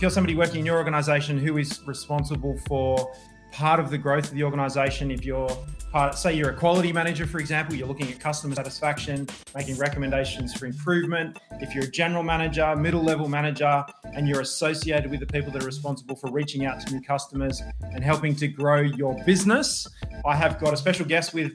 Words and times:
if 0.00 0.02
you're 0.04 0.10
somebody 0.10 0.34
working 0.34 0.60
in 0.60 0.64
your 0.64 0.78
organization 0.78 1.36
who 1.36 1.58
is 1.58 1.82
responsible 1.86 2.56
for 2.66 3.14
part 3.52 3.80
of 3.80 3.90
the 3.90 3.98
growth 3.98 4.28
of 4.28 4.34
the 4.34 4.44
organization, 4.44 5.10
if 5.10 5.24
you're 5.24 5.48
part, 5.90 6.16
say 6.16 6.32
you're 6.34 6.50
a 6.50 6.56
quality 6.56 6.92
manager, 6.92 7.26
for 7.26 7.38
example, 7.38 7.74
you're 7.74 7.88
looking 7.88 8.10
at 8.10 8.20
customer 8.20 8.54
satisfaction, 8.54 9.28
making 9.54 9.76
recommendations 9.76 10.54
for 10.54 10.66
improvement. 10.66 11.38
If 11.60 11.74
you're 11.74 11.84
a 11.84 11.90
general 11.90 12.22
manager, 12.22 12.74
middle 12.76 13.02
level 13.02 13.28
manager, 13.28 13.84
and 14.14 14.28
you're 14.28 14.40
associated 14.40 15.10
with 15.10 15.20
the 15.20 15.26
people 15.26 15.50
that 15.52 15.62
are 15.62 15.66
responsible 15.66 16.16
for 16.16 16.30
reaching 16.30 16.64
out 16.64 16.80
to 16.80 16.94
new 16.94 17.02
customers 17.02 17.62
and 17.82 18.02
helping 18.02 18.34
to 18.36 18.48
grow 18.48 18.80
your 18.80 19.16
business, 19.24 19.86
I 20.24 20.36
have 20.36 20.58
got 20.60 20.72
a 20.72 20.76
special 20.76 21.06
guest 21.06 21.34
with 21.34 21.52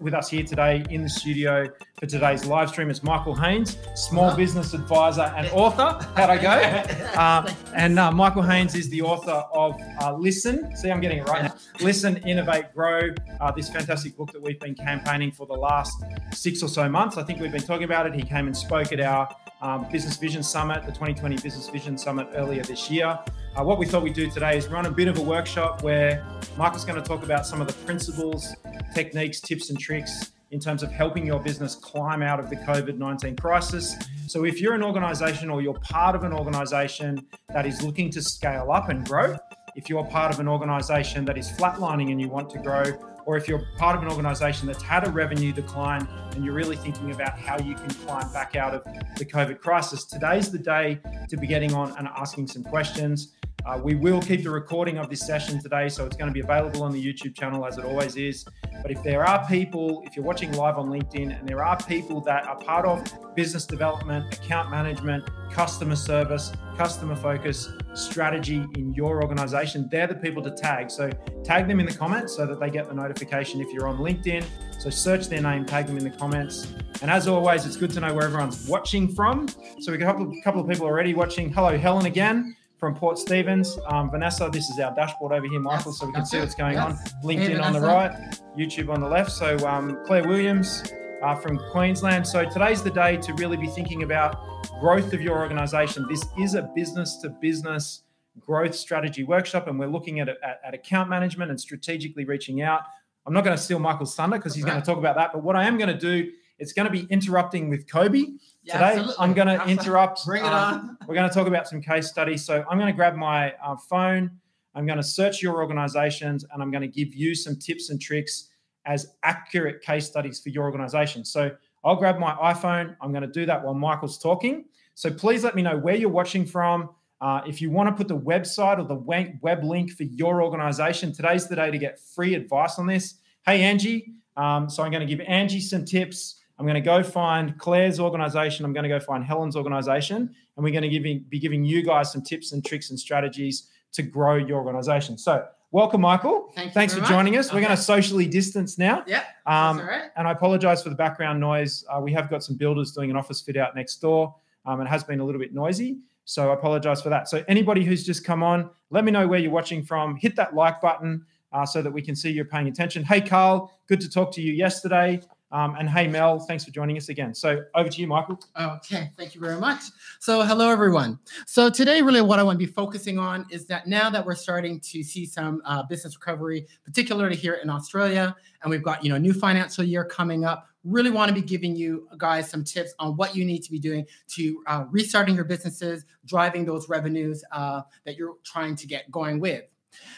with 0.00 0.14
us 0.14 0.28
here 0.28 0.44
today 0.44 0.84
in 0.90 1.02
the 1.02 1.08
studio 1.08 1.68
for 1.98 2.06
today's 2.06 2.44
live 2.46 2.68
stream. 2.68 2.90
It's 2.90 3.02
Michael 3.02 3.34
Haynes, 3.34 3.78
small 3.94 4.36
business 4.36 4.74
advisor 4.74 5.32
and 5.36 5.46
author. 5.48 6.04
How'd 6.16 6.30
I 6.30 6.38
go? 6.38 7.04
Uh, 7.18 7.52
and 7.74 7.98
uh, 7.98 8.12
Michael 8.12 8.42
Haynes 8.42 8.76
is 8.76 8.88
the 8.90 9.02
author 9.02 9.42
of 9.52 9.74
uh, 10.00 10.14
Listen. 10.14 10.76
See, 10.76 10.88
I'm 10.88 11.00
getting 11.00 11.18
it 11.18 11.28
right 11.28 11.37
now. 11.42 11.54
Listen, 11.80 12.16
Innovate, 12.18 12.72
Grow. 12.74 13.10
Uh, 13.40 13.50
this 13.52 13.68
fantastic 13.68 14.16
book 14.16 14.32
that 14.32 14.42
we've 14.42 14.60
been 14.60 14.74
campaigning 14.74 15.30
for 15.30 15.46
the 15.46 15.54
last 15.54 16.02
six 16.32 16.62
or 16.62 16.68
so 16.68 16.88
months. 16.88 17.16
I 17.16 17.22
think 17.22 17.40
we've 17.40 17.52
been 17.52 17.62
talking 17.62 17.84
about 17.84 18.06
it. 18.06 18.14
He 18.14 18.22
came 18.22 18.46
and 18.46 18.56
spoke 18.56 18.92
at 18.92 19.00
our 19.00 19.28
um, 19.60 19.86
Business 19.90 20.16
Vision 20.16 20.42
Summit, 20.42 20.84
the 20.84 20.92
2020 20.92 21.36
Business 21.36 21.68
Vision 21.68 21.98
Summit 21.98 22.28
earlier 22.34 22.62
this 22.62 22.90
year. 22.90 23.18
Uh, 23.56 23.64
what 23.64 23.78
we 23.78 23.86
thought 23.86 24.02
we'd 24.02 24.14
do 24.14 24.30
today 24.30 24.56
is 24.56 24.68
run 24.68 24.86
a 24.86 24.90
bit 24.90 25.08
of 25.08 25.18
a 25.18 25.22
workshop 25.22 25.82
where 25.82 26.24
Michael's 26.56 26.84
going 26.84 27.00
to 27.00 27.06
talk 27.06 27.22
about 27.22 27.46
some 27.46 27.60
of 27.60 27.66
the 27.66 27.72
principles, 27.84 28.54
techniques, 28.94 29.40
tips, 29.40 29.70
and 29.70 29.78
tricks 29.78 30.32
in 30.50 30.60
terms 30.60 30.82
of 30.82 30.90
helping 30.90 31.26
your 31.26 31.40
business 31.40 31.74
climb 31.74 32.22
out 32.22 32.40
of 32.40 32.48
the 32.48 32.56
COVID 32.56 32.96
19 32.96 33.36
crisis. 33.36 33.96
So, 34.26 34.44
if 34.44 34.60
you're 34.60 34.74
an 34.74 34.82
organization 34.82 35.50
or 35.50 35.60
you're 35.60 35.78
part 35.80 36.14
of 36.14 36.24
an 36.24 36.32
organization 36.32 37.26
that 37.48 37.66
is 37.66 37.82
looking 37.82 38.10
to 38.10 38.22
scale 38.22 38.70
up 38.70 38.88
and 38.88 39.06
grow, 39.06 39.36
if 39.78 39.88
you're 39.88 40.04
part 40.04 40.34
of 40.34 40.40
an 40.40 40.48
organization 40.48 41.24
that 41.24 41.38
is 41.38 41.52
flatlining 41.52 42.10
and 42.10 42.20
you 42.20 42.28
want 42.28 42.50
to 42.50 42.58
grow, 42.58 42.82
or 43.26 43.36
if 43.36 43.46
you're 43.46 43.62
part 43.76 43.96
of 43.96 44.02
an 44.02 44.08
organization 44.10 44.66
that's 44.66 44.82
had 44.82 45.06
a 45.06 45.10
revenue 45.10 45.52
decline 45.52 46.04
and 46.32 46.44
you're 46.44 46.52
really 46.52 46.74
thinking 46.74 47.12
about 47.12 47.38
how 47.38 47.56
you 47.60 47.76
can 47.76 47.88
climb 47.90 48.28
back 48.32 48.56
out 48.56 48.74
of 48.74 48.82
the 49.16 49.24
COVID 49.24 49.60
crisis, 49.60 50.04
today's 50.04 50.50
the 50.50 50.58
day 50.58 50.98
to 51.28 51.36
be 51.36 51.46
getting 51.46 51.74
on 51.74 51.96
and 51.96 52.08
asking 52.08 52.48
some 52.48 52.64
questions. 52.64 53.34
Uh, 53.66 53.78
we 53.82 53.94
will 53.94 54.22
keep 54.22 54.42
the 54.42 54.50
recording 54.50 54.98
of 54.98 55.10
this 55.10 55.20
session 55.20 55.60
today, 55.60 55.88
so 55.88 56.06
it's 56.06 56.16
going 56.16 56.28
to 56.28 56.32
be 56.32 56.40
available 56.40 56.82
on 56.82 56.92
the 56.92 57.02
YouTube 57.04 57.36
channel 57.36 57.66
as 57.66 57.76
it 57.76 57.84
always 57.84 58.16
is. 58.16 58.46
But 58.80 58.90
if 58.90 59.02
there 59.02 59.26
are 59.26 59.46
people, 59.46 60.02
if 60.06 60.16
you're 60.16 60.24
watching 60.24 60.52
live 60.52 60.78
on 60.78 60.88
LinkedIn, 60.88 61.38
and 61.38 61.46
there 61.46 61.62
are 61.62 61.76
people 61.76 62.20
that 62.22 62.46
are 62.46 62.56
part 62.56 62.86
of 62.86 63.04
business 63.34 63.66
development, 63.66 64.32
account 64.32 64.70
management, 64.70 65.28
customer 65.50 65.96
service, 65.96 66.52
customer 66.76 67.16
focus, 67.16 67.70
strategy 67.94 68.64
in 68.76 68.94
your 68.94 69.22
organization, 69.22 69.88
they're 69.90 70.06
the 70.06 70.14
people 70.14 70.42
to 70.44 70.50
tag. 70.50 70.90
So 70.90 71.10
tag 71.44 71.68
them 71.68 71.80
in 71.80 71.86
the 71.86 71.94
comments 71.94 72.36
so 72.36 72.46
that 72.46 72.60
they 72.60 72.70
get 72.70 72.88
the 72.88 72.94
notification 72.94 73.60
if 73.60 73.72
you're 73.72 73.88
on 73.88 73.98
LinkedIn. 73.98 74.44
So 74.78 74.88
search 74.88 75.28
their 75.28 75.42
name, 75.42 75.66
tag 75.66 75.88
them 75.88 75.98
in 75.98 76.04
the 76.04 76.10
comments. 76.10 76.72
And 77.02 77.10
as 77.10 77.28
always, 77.28 77.66
it's 77.66 77.76
good 77.76 77.90
to 77.90 78.00
know 78.00 78.14
where 78.14 78.24
everyone's 78.24 78.66
watching 78.68 79.14
from. 79.14 79.48
So 79.80 79.92
we 79.92 79.98
got 79.98 80.08
a 80.08 80.12
couple, 80.12 80.42
couple 80.42 80.60
of 80.62 80.68
people 80.68 80.86
already 80.86 81.12
watching. 81.12 81.52
Hello, 81.52 81.76
Helen 81.76 82.06
again 82.06 82.56
from 82.78 82.94
Port 82.94 83.18
Stephens. 83.18 83.76
Um, 83.88 84.10
Vanessa, 84.10 84.48
this 84.52 84.70
is 84.70 84.78
our 84.78 84.94
dashboard 84.94 85.32
over 85.32 85.46
here, 85.46 85.60
Michael, 85.60 85.92
so 85.92 86.06
we 86.06 86.12
can 86.12 86.24
see 86.24 86.38
what's 86.38 86.54
going 86.54 86.74
yes. 86.74 87.14
on. 87.14 87.22
LinkedIn 87.22 87.48
hey, 87.48 87.58
on 87.58 87.72
the 87.72 87.80
right, 87.80 88.12
YouTube 88.56 88.88
on 88.88 89.00
the 89.00 89.08
left. 89.08 89.32
So 89.32 89.58
um, 89.66 89.98
Claire 90.06 90.26
Williams 90.26 90.84
uh, 91.22 91.34
from 91.34 91.58
Queensland. 91.72 92.26
So 92.26 92.48
today's 92.48 92.82
the 92.82 92.90
day 92.90 93.16
to 93.16 93.34
really 93.34 93.56
be 93.56 93.66
thinking 93.66 94.04
about 94.04 94.36
growth 94.80 95.12
of 95.12 95.20
your 95.20 95.38
organization. 95.38 96.06
This 96.08 96.24
is 96.38 96.54
a 96.54 96.62
business 96.74 97.16
to 97.22 97.30
business 97.30 98.02
growth 98.38 98.74
strategy 98.74 99.24
workshop, 99.24 99.66
and 99.66 99.78
we're 99.78 99.88
looking 99.88 100.20
at, 100.20 100.28
at, 100.28 100.60
at 100.64 100.74
account 100.74 101.10
management 101.10 101.50
and 101.50 101.60
strategically 101.60 102.24
reaching 102.24 102.62
out. 102.62 102.82
I'm 103.26 103.32
not 103.32 103.44
going 103.44 103.56
to 103.56 103.62
steal 103.62 103.80
Michael's 103.80 104.14
thunder 104.14 104.38
because 104.38 104.54
he's 104.54 104.64
right. 104.64 104.70
going 104.70 104.82
to 104.82 104.86
talk 104.86 104.98
about 104.98 105.16
that, 105.16 105.32
but 105.32 105.42
what 105.42 105.56
I 105.56 105.64
am 105.64 105.76
going 105.76 105.92
to 105.92 105.98
do 105.98 106.30
it's 106.58 106.72
going 106.72 106.86
to 106.86 106.92
be 106.92 107.06
interrupting 107.10 107.68
with 107.68 107.90
Kobe. 107.90 108.24
Yeah, 108.62 108.74
Today, 108.74 108.84
absolutely. 108.84 109.14
I'm 109.18 109.34
going 109.34 109.48
to 109.48 109.66
interrupt. 109.66 110.24
Bring 110.24 110.44
it 110.44 110.52
um, 110.52 110.74
on. 110.74 110.98
we're 111.06 111.14
going 111.14 111.28
to 111.28 111.34
talk 111.34 111.46
about 111.46 111.68
some 111.68 111.80
case 111.80 112.08
studies. 112.08 112.44
So 112.44 112.64
I'm 112.68 112.78
going 112.78 112.92
to 112.92 112.96
grab 112.96 113.14
my 113.14 113.54
uh, 113.64 113.76
phone. 113.76 114.30
I'm 114.74 114.86
going 114.86 114.98
to 114.98 115.04
search 115.04 115.42
your 115.42 115.56
organizations 115.56 116.44
and 116.52 116.62
I'm 116.62 116.70
going 116.70 116.82
to 116.82 116.88
give 116.88 117.14
you 117.14 117.34
some 117.34 117.56
tips 117.56 117.90
and 117.90 118.00
tricks 118.00 118.48
as 118.84 119.14
accurate 119.22 119.82
case 119.82 120.06
studies 120.06 120.40
for 120.40 120.50
your 120.50 120.64
organization. 120.64 121.24
So 121.24 121.50
I'll 121.84 121.96
grab 121.96 122.18
my 122.18 122.34
iPhone. 122.34 122.96
I'm 123.00 123.10
going 123.12 123.22
to 123.22 123.28
do 123.28 123.46
that 123.46 123.64
while 123.64 123.74
Michael's 123.74 124.18
talking. 124.18 124.66
So 124.94 125.10
please 125.10 125.44
let 125.44 125.54
me 125.54 125.62
know 125.62 125.76
where 125.76 125.94
you're 125.94 126.10
watching 126.10 126.44
from. 126.44 126.90
Uh, 127.20 127.40
if 127.46 127.60
you 127.60 127.70
want 127.70 127.88
to 127.88 127.94
put 127.94 128.08
the 128.08 128.16
website 128.16 128.78
or 128.78 128.84
the 128.84 128.94
web 129.42 129.64
link 129.64 129.90
for 129.90 130.04
your 130.04 130.42
organization, 130.42 131.12
today's 131.12 131.48
the 131.48 131.56
day 131.56 131.70
to 131.70 131.78
get 131.78 131.98
free 132.00 132.34
advice 132.34 132.78
on 132.78 132.86
this. 132.86 133.14
Hey, 133.44 133.62
Angie. 133.62 134.14
Um, 134.36 134.70
so 134.70 134.84
I'm 134.84 134.92
going 134.92 135.06
to 135.06 135.16
give 135.16 135.24
Angie 135.26 135.60
some 135.60 135.84
tips 135.84 136.40
I'm 136.58 136.64
going 136.64 136.74
to 136.74 136.80
go 136.80 137.02
find 137.02 137.56
Claire's 137.58 138.00
organization. 138.00 138.64
I'm 138.64 138.72
going 138.72 138.82
to 138.82 138.88
go 138.88 138.98
find 138.98 139.24
Helen's 139.24 139.56
organization, 139.56 140.16
and 140.56 140.64
we're 140.64 140.72
going 140.72 140.82
to 140.82 140.88
give, 140.88 141.02
be 141.28 141.38
giving 141.38 141.64
you 141.64 141.82
guys 141.82 142.10
some 142.12 142.22
tips 142.22 142.52
and 142.52 142.64
tricks 142.64 142.90
and 142.90 142.98
strategies 142.98 143.68
to 143.92 144.02
grow 144.02 144.34
your 144.36 144.58
organization. 144.58 145.16
So, 145.18 145.46
welcome, 145.70 146.00
Michael. 146.00 146.50
Thank 146.54 146.72
Thanks 146.72 146.94
for 146.94 147.00
much. 147.00 147.08
joining 147.08 147.36
us. 147.36 147.48
Okay. 147.48 147.56
We're 147.56 147.66
going 147.66 147.76
to 147.76 147.82
socially 147.82 148.26
distance 148.26 148.76
now. 148.76 149.04
Yeah. 149.06 149.24
Um, 149.46 149.80
And 150.16 150.26
I 150.26 150.32
apologize 150.32 150.82
for 150.82 150.88
the 150.88 150.96
background 150.96 151.38
noise. 151.38 151.84
Uh, 151.88 152.00
we 152.00 152.12
have 152.12 152.28
got 152.28 152.42
some 152.42 152.56
builders 152.56 152.92
doing 152.92 153.10
an 153.10 153.16
office 153.16 153.40
fit 153.40 153.56
out 153.56 153.76
next 153.76 153.96
door. 153.96 154.34
Um, 154.66 154.80
it 154.80 154.88
has 154.88 155.04
been 155.04 155.20
a 155.20 155.24
little 155.24 155.40
bit 155.40 155.54
noisy. 155.54 155.98
So 156.24 156.50
I 156.50 156.54
apologize 156.54 157.00
for 157.00 157.08
that. 157.08 157.28
So 157.28 157.42
anybody 157.48 157.84
who's 157.84 158.04
just 158.04 158.24
come 158.24 158.42
on, 158.42 158.68
let 158.90 159.04
me 159.04 159.10
know 159.10 159.26
where 159.26 159.38
you're 159.38 159.50
watching 159.50 159.82
from. 159.82 160.16
Hit 160.16 160.36
that 160.36 160.54
like 160.54 160.80
button 160.80 161.24
uh, 161.52 161.64
so 161.64 161.80
that 161.80 161.90
we 161.90 162.02
can 162.02 162.14
see 162.14 162.30
you're 162.30 162.44
paying 162.44 162.68
attention. 162.68 163.02
Hey, 163.02 163.22
Carl, 163.22 163.72
good 163.86 164.00
to 164.02 164.10
talk 164.10 164.32
to 164.32 164.42
you 164.42 164.52
yesterday. 164.52 165.22
Um, 165.50 165.76
and 165.78 165.88
hey, 165.88 166.06
Mel, 166.06 166.38
thanks 166.40 166.64
for 166.64 166.70
joining 166.70 166.96
us 166.98 167.08
again. 167.08 167.34
So 167.34 167.64
over 167.74 167.88
to 167.88 168.00
you, 168.00 168.06
Michael. 168.06 168.38
Okay, 168.60 169.10
thank 169.16 169.34
you 169.34 169.40
very 169.40 169.58
much. 169.58 169.82
So, 170.20 170.42
hello, 170.42 170.68
everyone. 170.70 171.18
So, 171.46 171.70
today, 171.70 172.02
really, 172.02 172.20
what 172.20 172.38
I 172.38 172.42
want 172.42 172.58
to 172.58 172.66
be 172.66 172.70
focusing 172.70 173.18
on 173.18 173.46
is 173.50 173.66
that 173.66 173.86
now 173.86 174.10
that 174.10 174.26
we're 174.26 174.34
starting 174.34 174.78
to 174.80 175.02
see 175.02 175.24
some 175.24 175.62
uh, 175.64 175.84
business 175.84 176.14
recovery, 176.16 176.66
particularly 176.84 177.36
here 177.36 177.54
in 177.54 177.70
Australia, 177.70 178.36
and 178.62 178.70
we've 178.70 178.82
got 178.82 179.02
you 179.02 179.10
know 179.10 179.16
new 179.16 179.32
financial 179.32 179.84
year 179.84 180.04
coming 180.04 180.44
up, 180.44 180.68
really 180.84 181.10
want 181.10 181.28
to 181.28 181.34
be 181.34 181.42
giving 181.42 181.74
you 181.74 182.08
guys 182.18 182.50
some 182.50 182.62
tips 182.62 182.94
on 182.98 183.16
what 183.16 183.34
you 183.34 183.44
need 183.44 183.62
to 183.62 183.70
be 183.70 183.78
doing 183.78 184.04
to 184.28 184.62
uh, 184.66 184.84
restarting 184.90 185.34
your 185.34 185.44
businesses, 185.44 186.04
driving 186.26 186.64
those 186.64 186.88
revenues 186.90 187.42
uh, 187.52 187.82
that 188.04 188.16
you're 188.16 188.36
trying 188.44 188.76
to 188.76 188.86
get 188.86 189.10
going 189.10 189.40
with. 189.40 189.64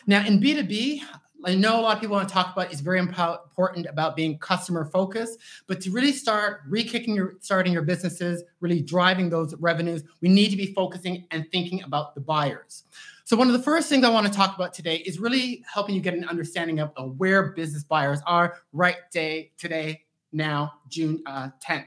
Now, 0.06 0.26
in 0.26 0.40
B2B, 0.40 1.02
I 1.44 1.54
know 1.54 1.80
a 1.80 1.82
lot 1.82 1.96
of 1.96 2.00
people 2.00 2.16
want 2.16 2.28
to 2.28 2.32
talk 2.32 2.52
about 2.52 2.70
it's 2.70 2.82
very 2.82 2.98
important 2.98 3.86
about 3.86 4.14
being 4.14 4.38
customer 4.38 4.84
focused, 4.84 5.38
but 5.66 5.80
to 5.82 5.90
really 5.90 6.12
start 6.12 6.60
re-kicking 6.68 7.14
your 7.14 7.34
starting 7.40 7.72
your 7.72 7.82
businesses, 7.82 8.42
really 8.60 8.82
driving 8.82 9.30
those 9.30 9.54
revenues, 9.56 10.02
we 10.20 10.28
need 10.28 10.50
to 10.50 10.56
be 10.56 10.72
focusing 10.74 11.26
and 11.30 11.50
thinking 11.50 11.82
about 11.82 12.14
the 12.14 12.20
buyers. 12.20 12.84
So 13.24 13.36
one 13.36 13.46
of 13.46 13.52
the 13.52 13.62
first 13.62 13.88
things 13.88 14.04
I 14.04 14.10
want 14.10 14.26
to 14.26 14.32
talk 14.32 14.56
about 14.56 14.74
today 14.74 14.96
is 14.96 15.18
really 15.18 15.64
helping 15.72 15.94
you 15.94 16.00
get 16.00 16.14
an 16.14 16.24
understanding 16.24 16.80
of, 16.80 16.92
of 16.96 17.18
where 17.18 17.52
business 17.52 17.84
buyers 17.84 18.20
are 18.26 18.56
right 18.72 18.96
day 19.12 19.52
today, 19.56 20.02
now, 20.32 20.72
June 20.88 21.22
uh, 21.26 21.50
10th. 21.66 21.86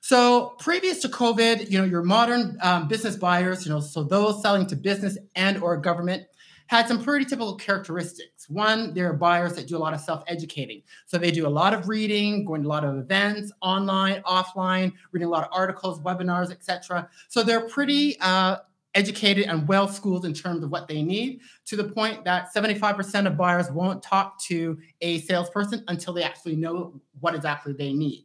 So 0.00 0.54
previous 0.58 1.00
to 1.00 1.08
COVID, 1.08 1.70
you 1.70 1.78
know, 1.78 1.84
your 1.84 2.02
modern 2.02 2.58
um, 2.60 2.88
business 2.88 3.16
buyers, 3.16 3.64
you 3.64 3.72
know, 3.72 3.80
so 3.80 4.02
those 4.02 4.42
selling 4.42 4.66
to 4.66 4.76
business 4.76 5.16
and 5.34 5.62
or 5.62 5.76
government, 5.76 6.24
had 6.66 6.88
some 6.88 7.02
pretty 7.02 7.24
typical 7.24 7.56
characteristics. 7.56 8.33
One, 8.48 8.94
there 8.94 9.08
are 9.10 9.14
buyers 9.14 9.54
that 9.54 9.66
do 9.66 9.76
a 9.76 9.78
lot 9.78 9.94
of 9.94 10.00
self-educating. 10.00 10.82
So 11.06 11.18
they 11.18 11.30
do 11.30 11.46
a 11.46 11.48
lot 11.48 11.74
of 11.74 11.88
reading, 11.88 12.44
going 12.44 12.62
to 12.62 12.68
a 12.68 12.70
lot 12.70 12.84
of 12.84 12.96
events, 12.96 13.52
online, 13.60 14.22
offline, 14.22 14.92
reading 15.12 15.28
a 15.28 15.30
lot 15.30 15.44
of 15.44 15.50
articles, 15.52 16.00
webinars, 16.00 16.50
etc. 16.50 17.08
So 17.28 17.42
they're 17.42 17.68
pretty 17.68 18.18
uh, 18.20 18.56
educated 18.94 19.46
and 19.46 19.66
well 19.66 19.88
schooled 19.88 20.24
in 20.24 20.32
terms 20.32 20.62
of 20.62 20.70
what 20.70 20.88
they 20.88 21.02
need 21.02 21.40
to 21.66 21.76
the 21.76 21.84
point 21.84 22.24
that 22.24 22.54
75% 22.54 23.26
of 23.26 23.36
buyers 23.36 23.70
won't 23.70 24.02
talk 24.02 24.40
to 24.42 24.78
a 25.00 25.20
salesperson 25.20 25.84
until 25.88 26.12
they 26.12 26.22
actually 26.22 26.56
know 26.56 27.00
what 27.20 27.34
exactly 27.34 27.72
they 27.72 27.92
need. 27.92 28.24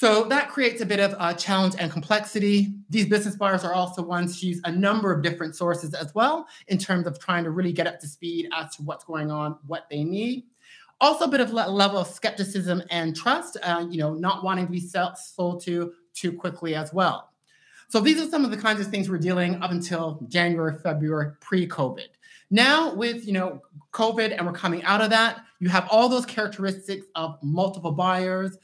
So 0.00 0.24
that 0.30 0.48
creates 0.48 0.80
a 0.80 0.86
bit 0.86 0.98
of 0.98 1.14
a 1.20 1.34
challenge 1.34 1.74
and 1.78 1.92
complexity. 1.92 2.72
These 2.88 3.04
business 3.04 3.36
buyers 3.36 3.64
are 3.64 3.74
also 3.74 4.00
ones 4.00 4.40
who 4.40 4.46
use 4.46 4.60
a 4.64 4.72
number 4.72 5.12
of 5.12 5.22
different 5.22 5.54
sources 5.54 5.92
as 5.92 6.14
well 6.14 6.46
in 6.68 6.78
terms 6.78 7.06
of 7.06 7.18
trying 7.18 7.44
to 7.44 7.50
really 7.50 7.70
get 7.70 7.86
up 7.86 8.00
to 8.00 8.08
speed 8.08 8.48
as 8.58 8.74
to 8.76 8.82
what's 8.82 9.04
going 9.04 9.30
on, 9.30 9.58
what 9.66 9.88
they 9.90 10.02
need. 10.02 10.44
Also, 11.02 11.26
a 11.26 11.28
bit 11.28 11.42
of 11.42 11.52
level 11.52 11.98
of 11.98 12.06
skepticism 12.06 12.82
and 12.88 13.14
trust, 13.14 13.58
uh, 13.62 13.84
you 13.90 13.98
know, 13.98 14.14
not 14.14 14.42
wanting 14.42 14.64
to 14.64 14.72
be 14.72 14.80
sold 14.80 15.62
to 15.64 15.92
too 16.14 16.32
quickly 16.32 16.74
as 16.74 16.94
well. 16.94 17.28
So 17.88 18.00
these 18.00 18.18
are 18.22 18.30
some 18.30 18.42
of 18.42 18.50
the 18.50 18.56
kinds 18.56 18.80
of 18.80 18.86
things 18.86 19.10
we're 19.10 19.18
dealing 19.18 19.56
up 19.56 19.70
until 19.70 20.24
January, 20.30 20.78
February, 20.78 21.32
pre-COVID. 21.40 22.08
Now 22.50 22.94
with 22.94 23.26
you 23.26 23.34
know 23.34 23.60
COVID 23.92 24.34
and 24.34 24.46
we're 24.46 24.54
coming 24.54 24.82
out 24.84 25.02
of 25.02 25.10
that, 25.10 25.44
you 25.60 25.68
have 25.68 25.86
all 25.90 26.08
those 26.08 26.26
characteristics 26.26 27.06
of 27.14 27.38
multiple 27.42 27.92
buyers, 27.92 28.56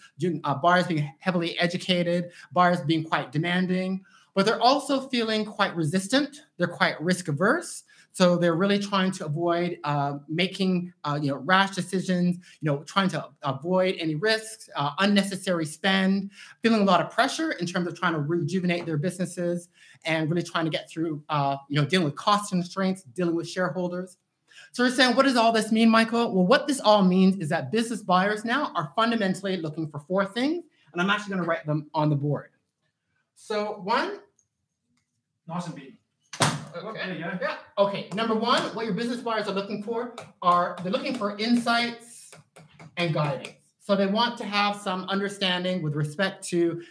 uh, 0.45 0.55
buyers 0.55 0.87
being 0.87 1.13
heavily 1.19 1.59
educated, 1.59 2.31
buyers 2.53 2.81
being 2.81 3.05
quite 3.05 3.31
demanding. 3.31 4.03
but 4.35 4.45
they're 4.45 4.61
also 4.61 5.09
feeling 5.09 5.47
quite 5.47 5.75
resistant. 5.75 6.43
They're 6.59 6.67
quite 6.67 7.01
risk 7.01 7.29
averse. 7.29 7.85
So 8.13 8.37
they're 8.37 8.55
really 8.55 8.79
trying 8.79 9.13
to 9.13 9.27
avoid 9.27 9.79
uh, 9.85 10.19
making 10.27 10.93
uh, 11.05 11.19
you 11.21 11.29
know 11.31 11.37
rash 11.37 11.75
decisions, 11.75 12.37
you 12.63 12.71
know, 12.71 12.83
trying 12.85 13.11
to 13.11 13.29
avoid 13.43 13.97
any 13.99 14.15
risks, 14.15 14.71
uh, 14.75 14.93
unnecessary 15.01 15.67
spend, 15.67 16.31
feeling 16.63 16.81
a 16.81 16.85
lot 16.85 17.03
of 17.03 17.11
pressure 17.11 17.53
in 17.53 17.67
terms 17.67 17.87
of 17.87 17.99
trying 17.99 18.15
to 18.15 18.21
rejuvenate 18.21 18.87
their 18.87 18.97
businesses 18.97 19.69
and 20.07 20.31
really 20.31 20.43
trying 20.43 20.65
to 20.65 20.71
get 20.71 20.89
through 20.89 21.23
uh, 21.29 21.57
you 21.69 21.79
know 21.79 21.87
dealing 21.87 22.07
with 22.07 22.17
cost 22.17 22.51
constraints, 22.51 23.03
dealing 23.03 23.35
with 23.35 23.47
shareholders. 23.47 24.17
So 24.73 24.85
we're 24.85 24.91
saying, 24.91 25.17
what 25.17 25.25
does 25.25 25.37
all 25.37 25.53
this 25.53 25.73
mean, 25.73 25.89
Michael? 25.89 26.33
Well, 26.33 26.47
what 26.47 26.67
this 26.67 26.81
all 26.81 27.03
means 27.03 27.37
is 27.39 27.49
that 27.49 27.73
business 27.73 28.03
buyers 28.03 28.45
now 28.45 28.73
are 28.75 28.93
fundamentally 28.95 29.57
looking 29.57 29.89
for 29.89 30.01
four 30.01 30.25
things, 30.25 30.65
and 30.93 31.01
I'm 31.01 31.11
actually 31.11 31.35
going 31.35 31.43
to 31.45 31.49
write 31.49 31.67
them 31.67 31.89
on 31.95 32.11
the 32.11 32.17
board. 32.17 32.51
So 33.35 33.81
one, 33.83 34.19
nice 35.47 35.67
and 35.67 35.75
big. 35.75 35.97
Okay. 36.77 37.19
Yeah. 37.19 37.57
Okay. 37.79 38.09
Number 38.15 38.35
one, 38.35 38.63
what 38.75 38.85
your 38.85 38.95
business 38.95 39.21
buyers 39.21 39.49
are 39.49 39.55
looking 39.55 39.83
for 39.83 40.15
are 40.43 40.77
they're 40.83 40.93
looking 40.93 41.17
for 41.17 41.39
insights 41.39 42.33
and 42.97 43.15
guidance. 43.15 43.55
So 43.81 43.95
they 43.95 44.07
want 44.07 44.37
to 44.39 44.45
have 44.45 44.77
some 44.77 45.05
understanding 45.05 45.81
with 45.81 45.95
respect 45.95 46.47
to 46.49 46.83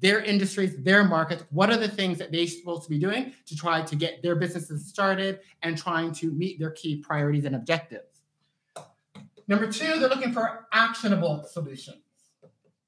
their 0.00 0.20
industries, 0.20 0.76
their 0.82 1.04
markets. 1.04 1.44
What 1.50 1.70
are 1.70 1.76
the 1.76 1.88
things 1.88 2.18
that 2.18 2.32
they're 2.32 2.46
supposed 2.46 2.84
to 2.84 2.90
be 2.90 2.98
doing 2.98 3.32
to 3.46 3.56
try 3.56 3.82
to 3.82 3.96
get 3.96 4.22
their 4.22 4.34
businesses 4.34 4.86
started 4.86 5.40
and 5.62 5.76
trying 5.76 6.12
to 6.14 6.30
meet 6.32 6.58
their 6.58 6.70
key 6.70 6.96
priorities 6.96 7.44
and 7.44 7.54
objectives? 7.54 8.22
Number 9.48 9.70
two, 9.70 9.98
they're 9.98 10.08
looking 10.08 10.32
for 10.32 10.66
actionable 10.72 11.44
solutions. 11.44 12.02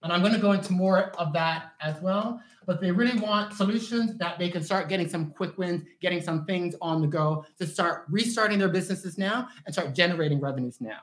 And 0.02 0.12
I'm 0.12 0.20
going 0.20 0.32
to 0.32 0.40
go 0.40 0.52
into 0.52 0.72
more 0.72 1.10
of 1.18 1.32
that 1.32 1.72
as 1.80 2.00
well. 2.00 2.40
But 2.66 2.80
they 2.80 2.90
really 2.90 3.18
want 3.18 3.54
solutions 3.54 4.16
that 4.18 4.38
they 4.38 4.48
can 4.48 4.62
start 4.62 4.88
getting 4.88 5.08
some 5.08 5.32
quick 5.32 5.58
wins, 5.58 5.84
getting 6.00 6.20
some 6.20 6.44
things 6.44 6.74
on 6.80 7.00
the 7.00 7.06
go 7.06 7.44
to 7.58 7.66
start 7.66 8.04
restarting 8.08 8.58
their 8.58 8.68
businesses 8.68 9.18
now 9.18 9.48
and 9.66 9.74
start 9.74 9.94
generating 9.94 10.40
revenues 10.40 10.80
now. 10.80 11.00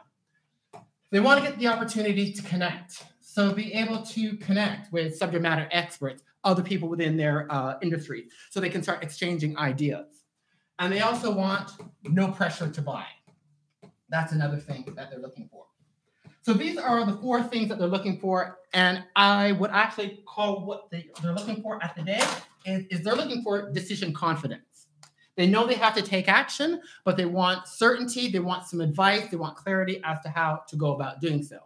They 1.11 1.19
want 1.19 1.43
to 1.43 1.49
get 1.49 1.59
the 1.59 1.67
opportunity 1.67 2.31
to 2.33 2.41
connect. 2.43 3.03
So 3.39 3.53
be 3.53 3.73
able 3.73 4.01
to 4.01 4.35
connect 4.35 4.91
with 4.91 5.15
subject 5.15 5.41
matter 5.41 5.69
experts, 5.71 6.23
other 6.43 6.61
people 6.61 6.89
within 6.89 7.15
their 7.15 7.49
uh, 7.49 7.75
industry, 7.81 8.27
so 8.49 8.59
they 8.59 8.69
can 8.69 8.83
start 8.83 9.01
exchanging 9.01 9.57
ideas. 9.57 10.25
And 10.77 10.91
they 10.91 10.99
also 10.99 11.33
want 11.33 11.71
no 12.03 12.33
pressure 12.33 12.69
to 12.69 12.81
buy. 12.81 13.05
That's 14.09 14.33
another 14.33 14.57
thing 14.57 14.93
that 14.97 15.09
they're 15.09 15.21
looking 15.21 15.47
for. 15.49 15.67
So 16.41 16.51
these 16.51 16.77
are 16.77 17.05
the 17.05 17.15
four 17.19 17.41
things 17.41 17.69
that 17.69 17.79
they're 17.79 17.87
looking 17.87 18.19
for. 18.19 18.59
And 18.73 19.05
I 19.15 19.53
would 19.53 19.71
actually 19.71 20.21
call 20.27 20.65
what 20.65 20.89
they, 20.91 21.09
they're 21.21 21.31
looking 21.31 21.61
for 21.61 21.81
at 21.81 21.95
the 21.95 22.03
day 22.03 22.21
is, 22.65 22.87
is 22.87 23.05
they're 23.05 23.15
looking 23.15 23.41
for 23.41 23.71
decision 23.71 24.13
confidence. 24.13 24.87
They 25.37 25.47
know 25.47 25.65
they 25.65 25.75
have 25.75 25.95
to 25.95 26.01
take 26.01 26.27
action, 26.27 26.81
but 27.05 27.15
they 27.15 27.25
want 27.25 27.69
certainty, 27.69 28.29
they 28.29 28.39
want 28.39 28.67
some 28.67 28.81
advice, 28.81 29.29
they 29.31 29.37
want 29.37 29.55
clarity 29.55 30.01
as 30.03 30.19
to 30.23 30.29
how 30.29 30.63
to 30.67 30.75
go 30.75 30.93
about 30.93 31.21
doing 31.21 31.41
so. 31.41 31.59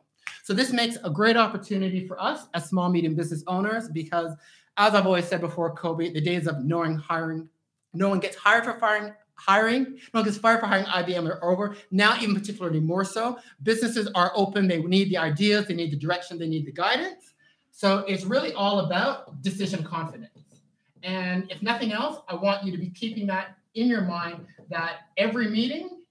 So 0.43 0.53
this 0.53 0.71
makes 0.71 0.97
a 1.03 1.09
great 1.09 1.37
opportunity 1.37 2.05
for 2.05 2.21
us 2.21 2.47
as 2.53 2.69
small 2.69 2.89
medium 2.89 3.15
business 3.15 3.43
owners 3.47 3.87
because 3.87 4.35
as 4.77 4.93
I've 4.93 5.05
always 5.05 5.25
said 5.25 5.39
before 5.39 5.73
Kobe, 5.73 6.11
the 6.11 6.21
days 6.21 6.47
of 6.47 6.63
knowing 6.63 6.97
hiring, 6.97 7.47
no 7.93 8.09
one 8.09 8.19
gets 8.19 8.35
hired 8.35 8.65
for 8.65 8.77
firing 8.79 9.13
hiring, 9.35 9.97
no, 10.13 10.21
because 10.21 10.37
fire 10.37 10.59
for 10.59 10.67
hiring 10.67 10.85
IBM 10.85 11.27
are 11.27 11.43
over. 11.43 11.75
Now, 11.91 12.17
even 12.21 12.35
particularly 12.35 12.79
more 12.79 13.03
so, 13.03 13.39
businesses 13.63 14.07
are 14.15 14.31
open. 14.35 14.67
They 14.67 14.81
need 14.81 15.09
the 15.09 15.17
ideas, 15.17 15.67
they 15.67 15.73
need 15.73 15.91
the 15.91 15.97
direction, 15.97 16.37
they 16.37 16.47
need 16.47 16.65
the 16.65 16.71
guidance. 16.71 17.33
So 17.71 17.99
it's 17.99 18.25
really 18.25 18.53
all 18.53 18.81
about 18.81 19.41
decision 19.41 19.83
confidence. 19.83 20.29
And 21.01 21.51
if 21.51 21.61
nothing 21.61 21.91
else, 21.91 22.19
I 22.27 22.35
want 22.35 22.63
you 22.63 22.71
to 22.71 22.77
be 22.77 22.89
keeping 22.89 23.27
that 23.27 23.57
in 23.75 23.87
your 23.87 24.01
mind 24.01 24.45
that 24.69 25.07
every 25.17 25.49
meeting, 25.49 26.02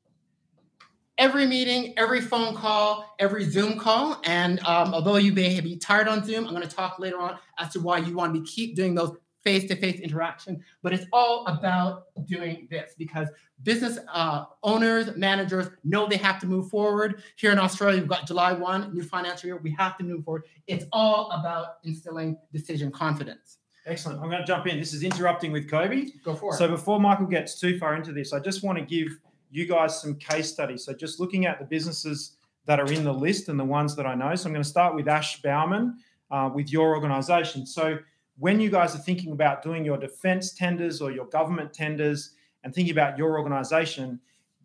every 1.18 1.46
meeting, 1.46 1.94
every 1.96 2.20
phone 2.20 2.54
call, 2.54 3.14
every 3.18 3.44
Zoom 3.44 3.78
call, 3.78 4.20
and 4.24 4.60
um, 4.60 4.94
although 4.94 5.16
you 5.16 5.32
may 5.32 5.60
be 5.60 5.76
tired 5.76 6.08
on 6.08 6.24
Zoom, 6.24 6.46
I'm 6.46 6.54
going 6.54 6.66
to 6.66 6.74
talk 6.74 6.98
later 6.98 7.18
on 7.18 7.38
as 7.58 7.72
to 7.74 7.80
why 7.80 7.98
you 7.98 8.14
want 8.16 8.34
to 8.34 8.42
keep 8.50 8.74
doing 8.76 8.94
those 8.94 9.16
face-to-face 9.42 10.00
interaction 10.00 10.62
but 10.82 10.92
it's 10.92 11.06
all 11.12 11.44
about 11.46 12.04
doing 12.26 12.66
this 12.70 12.94
because 12.96 13.28
business 13.62 13.98
uh, 14.12 14.44
owners 14.62 15.16
managers 15.16 15.68
know 15.84 16.06
they 16.06 16.16
have 16.16 16.38
to 16.40 16.46
move 16.46 16.68
forward. 16.70 17.22
Here 17.36 17.52
in 17.52 17.58
australia 17.58 18.00
we've 18.00 18.08
got 18.08 18.26
july 18.26 18.52
1 18.52 18.94
new 18.94 19.02
financial 19.02 19.48
year 19.48 19.56
we 19.56 19.72
have 19.72 19.98
to 19.98 20.04
move 20.04 20.24
forward. 20.24 20.44
It's 20.66 20.84
all 20.92 21.30
about 21.32 21.78
instilling 21.84 22.38
decision 22.52 22.90
confidence. 22.90 23.58
Excellent. 23.84 24.20
I'm 24.20 24.28
going 24.28 24.40
to 24.40 24.46
jump 24.46 24.68
in. 24.68 24.78
This 24.78 24.94
is 24.94 25.02
interrupting 25.02 25.50
with 25.50 25.68
kobe. 25.68 26.06
Go 26.24 26.36
for 26.36 26.54
it. 26.54 26.58
So 26.58 26.68
before 26.68 27.00
michael 27.00 27.26
gets 27.26 27.58
too 27.58 27.78
far 27.78 27.96
into 27.96 28.12
this 28.12 28.32
i 28.32 28.38
just 28.38 28.62
want 28.62 28.78
to 28.78 28.84
give 28.84 29.18
you 29.52 29.66
guys 29.66 30.00
some 30.00 30.16
case 30.16 30.50
studies. 30.50 30.84
So 30.84 30.94
just 30.94 31.20
looking 31.20 31.46
at 31.46 31.58
the 31.58 31.64
businesses 31.64 32.38
that 32.64 32.80
are 32.80 32.90
in 32.90 33.04
the 33.04 33.12
list 33.12 33.48
and 33.48 33.60
the 33.60 33.64
ones 33.64 33.94
that 33.96 34.06
i 34.06 34.14
know. 34.14 34.34
So 34.34 34.46
i'm 34.46 34.52
going 34.52 34.62
to 34.62 34.68
start 34.68 34.94
with 34.94 35.06
ash 35.08 35.42
bauman 35.42 35.98
uh, 36.30 36.50
with 36.52 36.72
your 36.72 36.94
organization. 36.94 37.66
So 37.66 37.98
when 38.38 38.60
you 38.60 38.70
guys 38.70 38.94
are 38.94 38.98
thinking 38.98 39.32
about 39.32 39.62
doing 39.62 39.84
your 39.84 39.98
defense 39.98 40.54
tenders 40.54 41.02
or 41.02 41.10
your 41.12 41.26
government 41.26 41.74
tenders 41.74 42.34
and 42.64 42.74
thinking 42.74 42.92
about 42.92 43.18
your 43.18 43.38
organization, 43.38 44.18